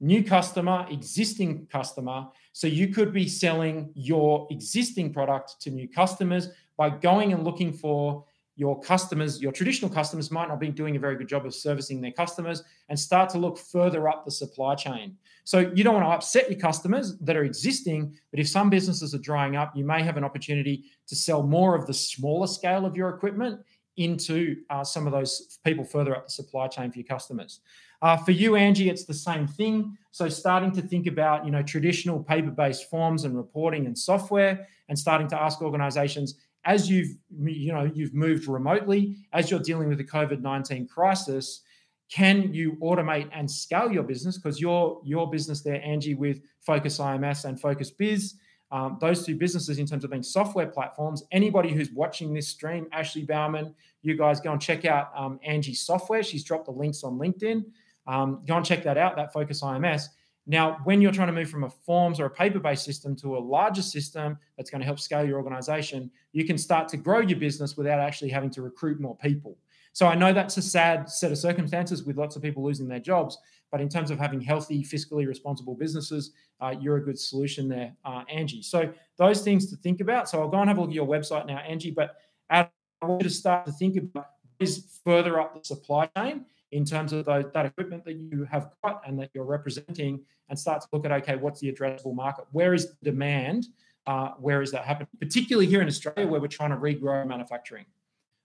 new 0.00 0.22
customer, 0.22 0.86
existing 0.90 1.66
customer. 1.66 2.28
So 2.52 2.66
you 2.66 2.88
could 2.88 3.12
be 3.12 3.28
selling 3.28 3.90
your 3.94 4.46
existing 4.50 5.12
product 5.12 5.60
to 5.62 5.70
new 5.70 5.88
customers 5.88 6.48
by 6.76 6.90
going 6.90 7.32
and 7.32 7.44
looking 7.44 7.72
for 7.72 8.24
your 8.56 8.80
customers, 8.80 9.40
your 9.40 9.52
traditional 9.52 9.90
customers 9.90 10.30
might 10.30 10.48
not 10.48 10.58
be 10.58 10.68
doing 10.68 10.96
a 10.96 10.98
very 10.98 11.14
good 11.14 11.28
job 11.28 11.44
of 11.44 11.54
servicing 11.54 12.00
their 12.00 12.10
customers 12.10 12.62
and 12.88 12.98
start 12.98 13.28
to 13.30 13.38
look 13.38 13.58
further 13.58 14.08
up 14.08 14.24
the 14.24 14.30
supply 14.30 14.74
chain. 14.74 15.14
So 15.44 15.58
you 15.74 15.84
don't 15.84 15.94
want 15.94 16.06
to 16.06 16.10
upset 16.10 16.50
your 16.50 16.58
customers 16.58 17.18
that 17.18 17.36
are 17.36 17.44
existing, 17.44 18.16
but 18.30 18.40
if 18.40 18.48
some 18.48 18.70
businesses 18.70 19.14
are 19.14 19.18
drying 19.18 19.56
up, 19.56 19.76
you 19.76 19.84
may 19.84 20.02
have 20.02 20.16
an 20.16 20.24
opportunity 20.24 20.84
to 21.06 21.14
sell 21.14 21.42
more 21.42 21.76
of 21.76 21.86
the 21.86 21.94
smaller 21.94 22.46
scale 22.46 22.86
of 22.86 22.96
your 22.96 23.10
equipment 23.10 23.60
into 23.98 24.56
uh, 24.70 24.84
some 24.84 25.06
of 25.06 25.12
those 25.12 25.58
people 25.64 25.84
further 25.84 26.16
up 26.16 26.26
the 26.26 26.32
supply 26.32 26.66
chain 26.66 26.90
for 26.90 26.98
your 26.98 27.06
customers. 27.06 27.60
Uh, 28.02 28.16
for 28.16 28.32
you, 28.32 28.56
Angie, 28.56 28.90
it's 28.90 29.04
the 29.04 29.14
same 29.14 29.46
thing. 29.46 29.96
So 30.10 30.28
starting 30.28 30.70
to 30.72 30.82
think 30.82 31.06
about 31.06 31.44
you 31.44 31.50
know 31.50 31.62
traditional 31.62 32.22
paper-based 32.22 32.90
forms 32.90 33.24
and 33.24 33.36
reporting 33.36 33.86
and 33.86 33.96
software, 33.96 34.66
and 34.88 34.98
starting 34.98 35.28
to 35.28 35.40
ask 35.40 35.62
organisations 35.62 36.34
as 36.66 36.90
you've 36.90 37.16
you 37.44 37.72
know 37.72 37.90
you've 37.94 38.12
moved 38.12 38.48
remotely, 38.48 39.16
as 39.32 39.50
you're 39.50 39.60
dealing 39.60 39.88
with 39.88 39.98
the 39.98 40.04
COVID 40.04 40.42
nineteen 40.42 40.86
crisis, 40.86 41.62
can 42.10 42.52
you 42.52 42.76
automate 42.82 43.28
and 43.32 43.50
scale 43.50 43.90
your 43.90 44.02
business? 44.02 44.36
Because 44.36 44.60
your 44.60 45.00
your 45.04 45.30
business 45.30 45.62
there, 45.62 45.80
Angie, 45.82 46.14
with 46.14 46.42
Focus 46.60 46.98
IMS 46.98 47.44
and 47.44 47.58
Focus 47.60 47.90
Biz, 47.90 48.34
um, 48.72 48.98
those 49.00 49.24
two 49.24 49.36
businesses 49.36 49.78
in 49.78 49.86
terms 49.86 50.04
of 50.04 50.10
being 50.10 50.22
software 50.22 50.66
platforms. 50.66 51.22
Anybody 51.30 51.72
who's 51.72 51.90
watching 51.92 52.34
this 52.34 52.48
stream, 52.48 52.88
Ashley 52.92 53.22
Bauman, 53.22 53.74
you 54.02 54.16
guys 54.16 54.40
go 54.40 54.52
and 54.52 54.60
check 54.60 54.84
out 54.84 55.10
um, 55.16 55.38
Angie's 55.44 55.80
software. 55.80 56.22
She's 56.22 56.44
dropped 56.44 56.66
the 56.66 56.72
links 56.72 57.04
on 57.04 57.18
LinkedIn. 57.18 57.64
Um, 58.08 58.42
go 58.46 58.56
and 58.56 58.66
check 58.66 58.82
that 58.82 58.98
out. 58.98 59.16
That 59.16 59.32
Focus 59.32 59.62
IMS. 59.62 60.06
Now, 60.46 60.78
when 60.84 61.00
you're 61.00 61.12
trying 61.12 61.26
to 61.26 61.32
move 61.32 61.50
from 61.50 61.64
a 61.64 61.70
forms 61.70 62.20
or 62.20 62.26
a 62.26 62.30
paper 62.30 62.60
based 62.60 62.84
system 62.84 63.16
to 63.16 63.36
a 63.36 63.38
larger 63.38 63.82
system 63.82 64.38
that's 64.56 64.70
going 64.70 64.80
to 64.80 64.86
help 64.86 65.00
scale 65.00 65.26
your 65.26 65.38
organization, 65.38 66.10
you 66.32 66.44
can 66.44 66.56
start 66.56 66.88
to 66.88 66.96
grow 66.96 67.18
your 67.18 67.38
business 67.38 67.76
without 67.76 67.98
actually 67.98 68.30
having 68.30 68.50
to 68.50 68.62
recruit 68.62 69.00
more 69.00 69.16
people. 69.16 69.58
So 69.92 70.06
I 70.06 70.14
know 70.14 70.32
that's 70.32 70.56
a 70.56 70.62
sad 70.62 71.10
set 71.10 71.32
of 71.32 71.38
circumstances 71.38 72.04
with 72.04 72.16
lots 72.16 72.36
of 72.36 72.42
people 72.42 72.62
losing 72.62 72.86
their 72.86 73.00
jobs, 73.00 73.38
but 73.72 73.80
in 73.80 73.88
terms 73.88 74.10
of 74.10 74.18
having 74.18 74.40
healthy, 74.40 74.84
fiscally 74.84 75.26
responsible 75.26 75.74
businesses, 75.74 76.32
uh, 76.60 76.74
you're 76.78 76.98
a 76.98 77.02
good 77.02 77.18
solution 77.18 77.68
there, 77.68 77.92
uh, 78.04 78.22
Angie. 78.30 78.62
So 78.62 78.92
those 79.16 79.40
things 79.42 79.68
to 79.70 79.76
think 79.76 80.00
about. 80.00 80.28
So 80.28 80.40
I'll 80.40 80.48
go 80.48 80.58
and 80.58 80.68
have 80.68 80.78
a 80.78 80.80
look 80.80 80.90
at 80.90 80.94
your 80.94 81.06
website 81.06 81.46
now, 81.46 81.58
Angie, 81.58 81.90
but 81.90 82.16
I 82.50 82.68
want 83.02 83.22
you 83.22 83.28
to 83.28 83.34
start 83.34 83.66
to 83.66 83.72
think 83.72 83.96
about 83.96 84.28
is 84.58 85.00
further 85.04 85.40
up 85.40 85.54
the 85.54 85.64
supply 85.64 86.08
chain 86.16 86.44
in 86.76 86.84
terms 86.84 87.14
of 87.14 87.24
those, 87.24 87.46
that 87.54 87.64
equipment 87.64 88.04
that 88.04 88.16
you 88.16 88.46
have 88.50 88.70
got 88.84 89.00
and 89.06 89.18
that 89.18 89.30
you're 89.32 89.46
representing 89.46 90.20
and 90.50 90.58
start 90.58 90.82
to 90.82 90.88
look 90.92 91.06
at 91.06 91.10
okay 91.10 91.36
what's 91.36 91.58
the 91.60 91.72
addressable 91.72 92.14
market? 92.14 92.44
Where 92.52 92.74
is 92.74 92.90
the 92.90 92.96
demand? 93.02 93.66
Uh, 94.06 94.32
where 94.38 94.60
is 94.60 94.70
that 94.72 94.84
happening? 94.84 95.08
Particularly 95.18 95.66
here 95.66 95.80
in 95.80 95.88
australia 95.88 96.26
where 96.30 96.38
we're 96.38 96.48
trying 96.48 96.70
to 96.70 96.76
regrow 96.76 97.26
manufacturing. 97.26 97.86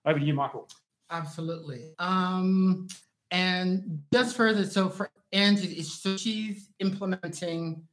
Over 0.05 0.17
to 0.17 0.25
you 0.25 0.33
michael. 0.33 0.69
Absolutely. 1.09 1.93
Um, 1.99 2.87
and 3.31 4.01
just 4.13 4.37
further 4.37 4.65
so 4.65 4.89
for 4.89 5.09
angie 5.33 5.81
so 5.83 6.15
she's 6.17 6.69
implementing 6.79 7.83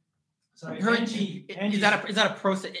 Sorry, 0.55 0.81
her, 0.81 0.95
Angie, 0.95 1.45
is 1.47 1.79
that 1.81 2.03
a, 2.03 2.07
is 2.07 2.15
that 2.15 2.31
a 2.31 2.33
process 2.35 2.71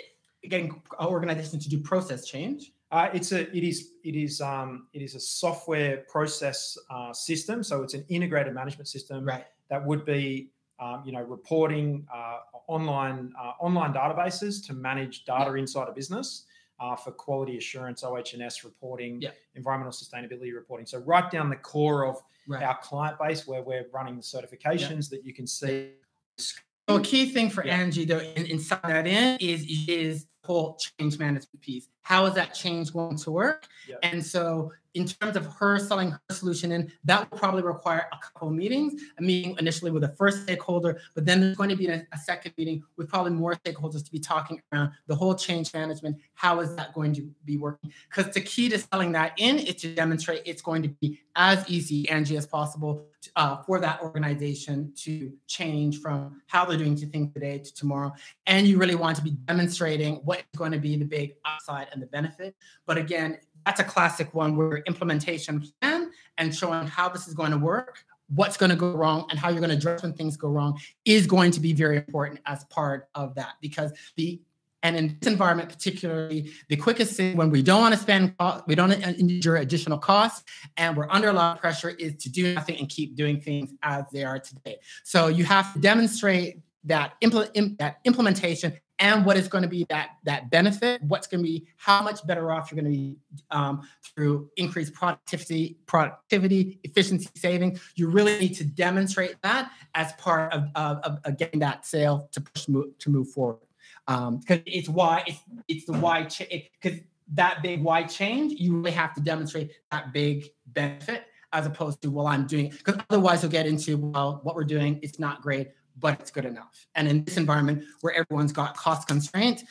getting 0.43 0.81
organizations 0.99 1.63
to 1.63 1.69
do 1.69 1.79
process 1.79 2.25
change 2.25 2.71
Uh, 2.91 3.09
it's 3.13 3.31
a 3.31 3.41
it 3.55 3.63
is 3.63 3.91
it 4.03 4.15
is 4.15 4.41
um, 4.41 4.87
it 4.93 5.01
is 5.01 5.13
a 5.15 5.19
software 5.19 5.97
process 6.09 6.77
uh, 6.89 7.13
system. 7.13 7.63
So 7.63 7.83
it's 7.83 7.93
an 7.93 8.03
integrated 8.09 8.53
management 8.53 8.87
system 8.87 9.25
Right. 9.25 9.45
that 9.69 9.85
would 9.85 10.05
be 10.05 10.49
um, 10.79 11.03
you 11.05 11.11
know 11.11 11.21
reporting 11.21 12.07
uh, 12.13 12.39
online 12.67 13.31
uh, 13.39 13.51
online 13.59 13.93
databases 13.93 14.65
to 14.67 14.73
manage 14.73 15.25
data 15.25 15.53
inside 15.53 15.87
a 15.87 15.91
business 15.91 16.45
uh, 16.79 16.95
for 16.95 17.11
quality 17.11 17.57
assurance, 17.57 18.03
OH&S 18.03 18.63
reporting, 18.63 19.21
Yeah. 19.21 19.31
environmental 19.55 19.91
sustainability 19.91 20.53
reporting. 20.55 20.85
So 20.87 20.99
right 20.99 21.29
down 21.29 21.49
the 21.49 21.57
core 21.57 22.05
of 22.05 22.17
Right. 22.47 22.63
our 22.63 22.77
client 22.81 23.19
base 23.19 23.45
where 23.45 23.61
we're 23.61 23.85
running 23.93 24.15
the 24.15 24.23
certifications 24.23 25.09
that 25.11 25.23
you 25.23 25.33
can 25.35 25.45
see. 25.45 25.91
So 26.37 26.95
a 26.95 27.01
key 27.01 27.29
thing 27.29 27.51
for. 27.51 27.63
Angie 27.63 28.05
though 28.05 28.17
in, 28.19 28.47
inside 28.47 28.79
that 28.83 29.05
in 29.05 29.37
is 29.39 29.63
is 29.87 30.25
whole 30.49 30.79
change 30.97 31.19
management 31.19 31.61
piece. 31.61 31.89
How 32.01 32.25
is 32.25 32.33
that 32.33 32.55
change 32.55 32.91
going 32.91 33.17
to 33.17 33.29
work? 33.29 33.67
Yeah. 33.87 33.97
And 34.01 34.25
so 34.25 34.71
in 34.95 35.05
terms 35.05 35.35
of 35.37 35.45
her 35.45 35.77
selling 35.77 36.09
her 36.09 36.19
solution 36.31 36.71
in, 36.71 36.91
that 37.03 37.29
will 37.29 37.37
probably 37.37 37.61
require 37.61 38.07
a 38.11 38.17
couple 38.17 38.47
of 38.47 38.55
meetings, 38.55 38.99
a 39.19 39.21
meeting 39.21 39.55
initially 39.59 39.91
with 39.91 40.01
the 40.01 40.09
first 40.09 40.41
stakeholder, 40.41 40.99
but 41.13 41.23
then 41.23 41.39
there's 41.39 41.55
going 41.55 41.69
to 41.69 41.75
be 41.75 41.85
a, 41.85 42.05
a 42.11 42.17
second 42.17 42.53
meeting 42.57 42.81
with 42.97 43.07
probably 43.07 43.31
more 43.31 43.53
stakeholders 43.53 44.03
to 44.03 44.11
be 44.11 44.19
talking 44.19 44.59
around 44.73 44.91
the 45.05 45.15
whole 45.15 45.35
change 45.35 45.71
management. 45.71 46.17
How 46.33 46.59
is 46.61 46.75
that 46.75 46.95
going 46.95 47.13
to 47.13 47.29
be 47.45 47.57
working? 47.57 47.93
Because 48.09 48.33
the 48.33 48.41
key 48.41 48.69
to 48.69 48.79
selling 48.79 49.11
that 49.11 49.33
in 49.37 49.59
is 49.59 49.75
to 49.75 49.93
demonstrate 49.93 50.41
it's 50.45 50.63
going 50.63 50.81
to 50.81 50.89
be 50.89 51.19
as 51.35 51.63
easy, 51.69 52.09
Angie, 52.09 52.37
as 52.37 52.47
possible 52.47 53.05
uh, 53.35 53.57
for 53.63 53.79
that 53.79 54.01
organization 54.01 54.91
to 54.95 55.31
change 55.47 55.99
from 55.99 56.41
how 56.47 56.65
they're 56.65 56.77
doing 56.77 56.95
to 56.95 57.05
things 57.05 57.33
today 57.33 57.59
to 57.59 57.73
tomorrow. 57.73 58.11
And 58.47 58.67
you 58.67 58.77
really 58.77 58.95
want 58.95 59.17
to 59.17 59.23
be 59.23 59.31
demonstrating 59.31 60.15
what 60.17 60.38
is 60.39 60.57
going 60.57 60.71
to 60.71 60.79
be 60.79 60.95
the 60.95 61.05
big 61.05 61.35
upside 61.45 61.87
and 61.91 62.01
the 62.01 62.07
benefit. 62.07 62.55
But 62.85 62.97
again, 62.97 63.37
that's 63.65 63.79
a 63.79 63.83
classic 63.83 64.33
one 64.33 64.55
where 64.55 64.77
implementation 64.87 65.63
plan 65.81 66.11
and 66.37 66.55
showing 66.55 66.87
how 66.87 67.09
this 67.09 67.27
is 67.27 67.33
going 67.33 67.51
to 67.51 67.57
work, 67.57 68.03
what's 68.33 68.57
going 68.57 68.69
to 68.69 68.75
go 68.75 68.91
wrong, 68.91 69.27
and 69.29 69.37
how 69.37 69.49
you're 69.49 69.59
going 69.59 69.69
to 69.69 69.75
address 69.75 70.03
when 70.03 70.13
things 70.13 70.37
go 70.37 70.49
wrong 70.49 70.79
is 71.05 71.27
going 71.27 71.51
to 71.51 71.59
be 71.59 71.73
very 71.73 71.97
important 71.97 72.39
as 72.45 72.63
part 72.65 73.09
of 73.15 73.35
that 73.35 73.53
because 73.61 73.91
the 74.15 74.41
and 74.81 74.95
in 74.95 75.17
this 75.19 75.31
environment, 75.31 75.69
particularly, 75.69 76.51
the 76.69 76.77
quickest 76.77 77.17
thing 77.17 77.35
when 77.35 77.49
we 77.49 77.61
don't 77.61 77.81
want 77.81 77.93
to 77.93 77.99
spend, 77.99 78.33
we 78.65 78.75
don't 78.75 78.91
endure 78.91 79.57
additional 79.57 79.97
costs, 79.97 80.43
and 80.77 80.95
we're 80.95 81.09
under 81.09 81.29
a 81.29 81.33
lot 81.33 81.57
of 81.57 81.61
pressure, 81.61 81.89
is 81.89 82.15
to 82.15 82.29
do 82.29 82.53
nothing 82.53 82.77
and 82.77 82.87
keep 82.87 83.15
doing 83.15 83.41
things 83.41 83.73
as 83.83 84.05
they 84.13 84.23
are 84.23 84.39
today. 84.39 84.77
So 85.03 85.27
you 85.27 85.43
have 85.43 85.73
to 85.73 85.79
demonstrate 85.79 86.59
that, 86.85 87.15
impl- 87.21 87.77
that 87.77 87.99
implementation 88.05 88.73
and 88.99 89.25
what 89.25 89.37
is 89.37 89.47
going 89.47 89.61
to 89.61 89.67
be 89.67 89.85
that 89.89 90.11
that 90.23 90.49
benefit. 90.49 91.01
What's 91.03 91.27
going 91.27 91.43
to 91.43 91.49
be 91.49 91.67
how 91.77 92.01
much 92.01 92.25
better 92.27 92.51
off 92.51 92.71
you're 92.71 92.81
going 92.81 92.91
to 92.91 92.97
be 92.97 93.17
um, 93.51 93.87
through 94.03 94.49
increased 94.57 94.93
productivity, 94.93 95.77
productivity, 95.85 96.79
efficiency 96.83 97.29
saving 97.35 97.79
You 97.95 98.09
really 98.09 98.37
need 98.39 98.55
to 98.55 98.65
demonstrate 98.65 99.41
that 99.43 99.71
as 99.95 100.11
part 100.13 100.53
of, 100.53 100.65
of, 100.75 101.19
of- 101.23 101.37
getting 101.37 101.59
that 101.61 101.85
sale 101.85 102.27
to 102.33 102.41
push 102.41 102.67
move, 102.67 102.97
to 102.97 103.09
move 103.09 103.29
forward 103.29 103.59
because 104.07 104.59
it's 104.65 104.89
why 104.89 105.23
it's 105.27 105.39
it's 105.67 105.85
the 105.85 105.93
why 105.93 106.23
because 106.23 106.99
that 107.33 107.61
big 107.61 107.83
why 107.83 108.03
change 108.03 108.59
you 108.59 108.75
really 108.77 108.91
have 108.91 109.13
to 109.13 109.21
demonstrate 109.21 109.71
that 109.91 110.11
big 110.11 110.49
benefit 110.67 111.25
as 111.53 111.67
opposed 111.67 112.01
to 112.01 112.09
well 112.09 112.25
i'm 112.25 112.47
doing 112.47 112.69
because 112.69 112.95
otherwise 113.09 113.43
you'll 113.43 113.51
get 113.51 113.67
into 113.67 113.97
well 113.97 114.39
what 114.43 114.55
we're 114.55 114.63
doing 114.63 114.99
it's 115.03 115.19
not 115.19 115.41
great 115.41 115.69
but 115.99 116.19
it's 116.19 116.31
good 116.31 116.45
enough 116.45 116.87
and 116.95 117.07
in 117.07 117.23
this 117.23 117.37
environment 117.37 117.83
where 118.01 118.13
everyone's 118.13 118.51
got 118.51 118.75
cost 118.75 119.07
constraints 119.07 119.63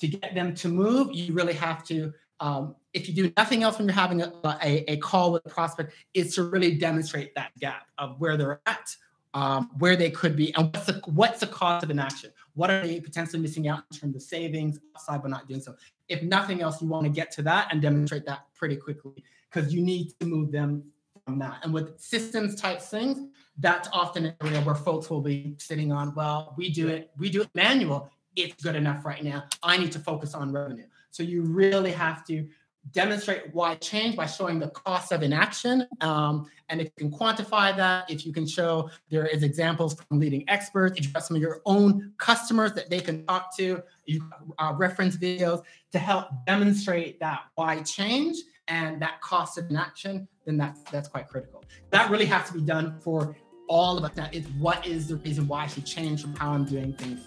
to 0.00 0.08
get 0.08 0.34
them 0.34 0.54
to 0.54 0.68
move 0.68 1.08
you 1.12 1.32
really 1.32 1.54
have 1.54 1.84
to 1.84 2.12
um, 2.40 2.74
if 2.92 3.08
you 3.08 3.14
do 3.14 3.32
nothing 3.36 3.62
else 3.62 3.78
when 3.78 3.86
you're 3.86 3.94
having 3.94 4.20
a, 4.20 4.32
a, 4.64 4.92
a 4.92 4.96
call 4.96 5.32
with 5.32 5.46
a 5.46 5.48
prospect 5.48 5.94
is 6.12 6.34
to 6.34 6.44
really 6.44 6.74
demonstrate 6.74 7.34
that 7.36 7.52
gap 7.60 7.86
of 7.98 8.18
where 8.20 8.36
they're 8.36 8.60
at 8.66 8.96
um, 9.34 9.70
where 9.78 9.96
they 9.96 10.10
could 10.10 10.36
be, 10.36 10.54
and 10.54 10.66
what's 10.66 10.86
the 10.86 11.00
what's 11.06 11.40
the 11.40 11.46
cost 11.46 11.84
of 11.84 11.90
inaction? 11.90 12.30
What 12.54 12.70
are 12.70 12.86
they 12.86 13.00
potentially 13.00 13.40
missing 13.40 13.66
out 13.66 13.84
in 13.90 13.98
terms 13.98 14.16
of 14.16 14.22
savings 14.22 14.78
upside 14.94 15.22
by 15.22 15.30
not 15.30 15.48
doing 15.48 15.60
so? 15.60 15.74
If 16.08 16.22
nothing 16.22 16.60
else, 16.60 16.82
you 16.82 16.88
want 16.88 17.04
to 17.04 17.10
get 17.10 17.30
to 17.32 17.42
that 17.42 17.68
and 17.70 17.80
demonstrate 17.80 18.26
that 18.26 18.40
pretty 18.54 18.76
quickly 18.76 19.24
because 19.50 19.72
you 19.72 19.80
need 19.80 20.12
to 20.20 20.26
move 20.26 20.52
them 20.52 20.84
from 21.24 21.38
that. 21.38 21.58
And 21.62 21.72
with 21.72 21.98
systems 22.00 22.54
type 22.54 22.80
things, 22.80 23.28
that's 23.58 23.88
often 23.92 24.26
an 24.26 24.34
area 24.42 24.60
where 24.62 24.74
folks 24.74 25.10
will 25.10 25.20
be 25.20 25.54
sitting 25.58 25.92
on. 25.92 26.14
Well, 26.14 26.54
we 26.56 26.70
do 26.70 26.88
it, 26.88 27.10
we 27.18 27.30
do 27.30 27.42
it 27.42 27.50
manual. 27.54 28.10
It's 28.34 28.62
good 28.62 28.76
enough 28.76 29.04
right 29.04 29.22
now. 29.22 29.44
I 29.62 29.76
need 29.76 29.92
to 29.92 29.98
focus 29.98 30.34
on 30.34 30.52
revenue. 30.52 30.86
So 31.10 31.22
you 31.22 31.42
really 31.42 31.92
have 31.92 32.24
to 32.26 32.48
demonstrate 32.90 33.54
why 33.54 33.76
change 33.76 34.16
by 34.16 34.26
showing 34.26 34.58
the 34.58 34.68
cost 34.68 35.12
of 35.12 35.22
inaction. 35.22 35.86
Um, 36.00 36.50
and 36.68 36.80
if 36.80 36.86
you 36.96 37.08
can 37.08 37.16
quantify 37.16 37.76
that, 37.76 38.10
if 38.10 38.26
you 38.26 38.32
can 38.32 38.46
show 38.46 38.90
there 39.10 39.26
is 39.26 39.42
examples 39.42 39.94
from 39.94 40.18
leading 40.18 40.48
experts, 40.48 40.98
if 40.98 41.04
you 41.04 41.10
have 41.14 41.22
some 41.22 41.36
of 41.36 41.42
your 41.42 41.60
own 41.64 42.12
customers 42.16 42.72
that 42.72 42.90
they 42.90 43.00
can 43.00 43.24
talk 43.26 43.56
to, 43.58 43.82
you 44.06 44.24
uh, 44.58 44.72
reference 44.76 45.16
videos 45.16 45.62
to 45.92 45.98
help 45.98 46.28
demonstrate 46.46 47.20
that 47.20 47.42
why 47.54 47.80
change 47.82 48.38
and 48.68 49.00
that 49.02 49.20
cost 49.20 49.58
of 49.58 49.68
inaction, 49.70 50.28
then 50.46 50.56
that's 50.56 50.82
that's 50.90 51.08
quite 51.08 51.28
critical. 51.28 51.64
That 51.90 52.10
really 52.10 52.26
has 52.26 52.48
to 52.48 52.54
be 52.54 52.60
done 52.62 52.98
for 53.00 53.36
all 53.68 53.96
of 53.96 54.04
us. 54.04 54.16
Now, 54.16 54.28
is 54.32 54.46
what 54.58 54.86
is 54.86 55.08
the 55.08 55.16
reason 55.16 55.46
why 55.48 55.64
I 55.64 55.66
should 55.66 55.86
change 55.86 56.22
from 56.22 56.34
how 56.36 56.52
I'm 56.52 56.64
doing 56.64 56.92
things? 56.94 57.20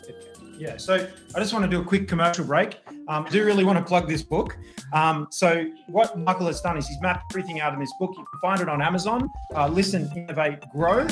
Yeah, 0.57 0.77
so 0.77 1.07
I 1.35 1.39
just 1.39 1.53
want 1.53 1.65
to 1.65 1.69
do 1.69 1.81
a 1.81 1.83
quick 1.83 2.07
commercial 2.07 2.45
break. 2.45 2.79
Um, 3.07 3.25
I 3.25 3.29
do 3.29 3.43
really 3.43 3.65
want 3.65 3.77
to 3.77 3.83
plug 3.83 4.07
this 4.07 4.23
book. 4.23 4.57
Um, 4.93 5.27
so 5.29 5.65
what 5.87 6.17
Michael 6.17 6.47
has 6.47 6.61
done 6.61 6.77
is 6.77 6.87
he's 6.87 6.99
mapped 7.01 7.33
everything 7.33 7.59
out 7.59 7.73
in 7.73 7.79
this 7.79 7.91
book. 7.99 8.11
You 8.17 8.25
can 8.25 8.39
find 8.39 8.61
it 8.61 8.69
on 8.69 8.81
Amazon. 8.81 9.29
Uh, 9.53 9.67
Listen, 9.67 10.09
Innovate, 10.15 10.61
Grow. 10.71 11.07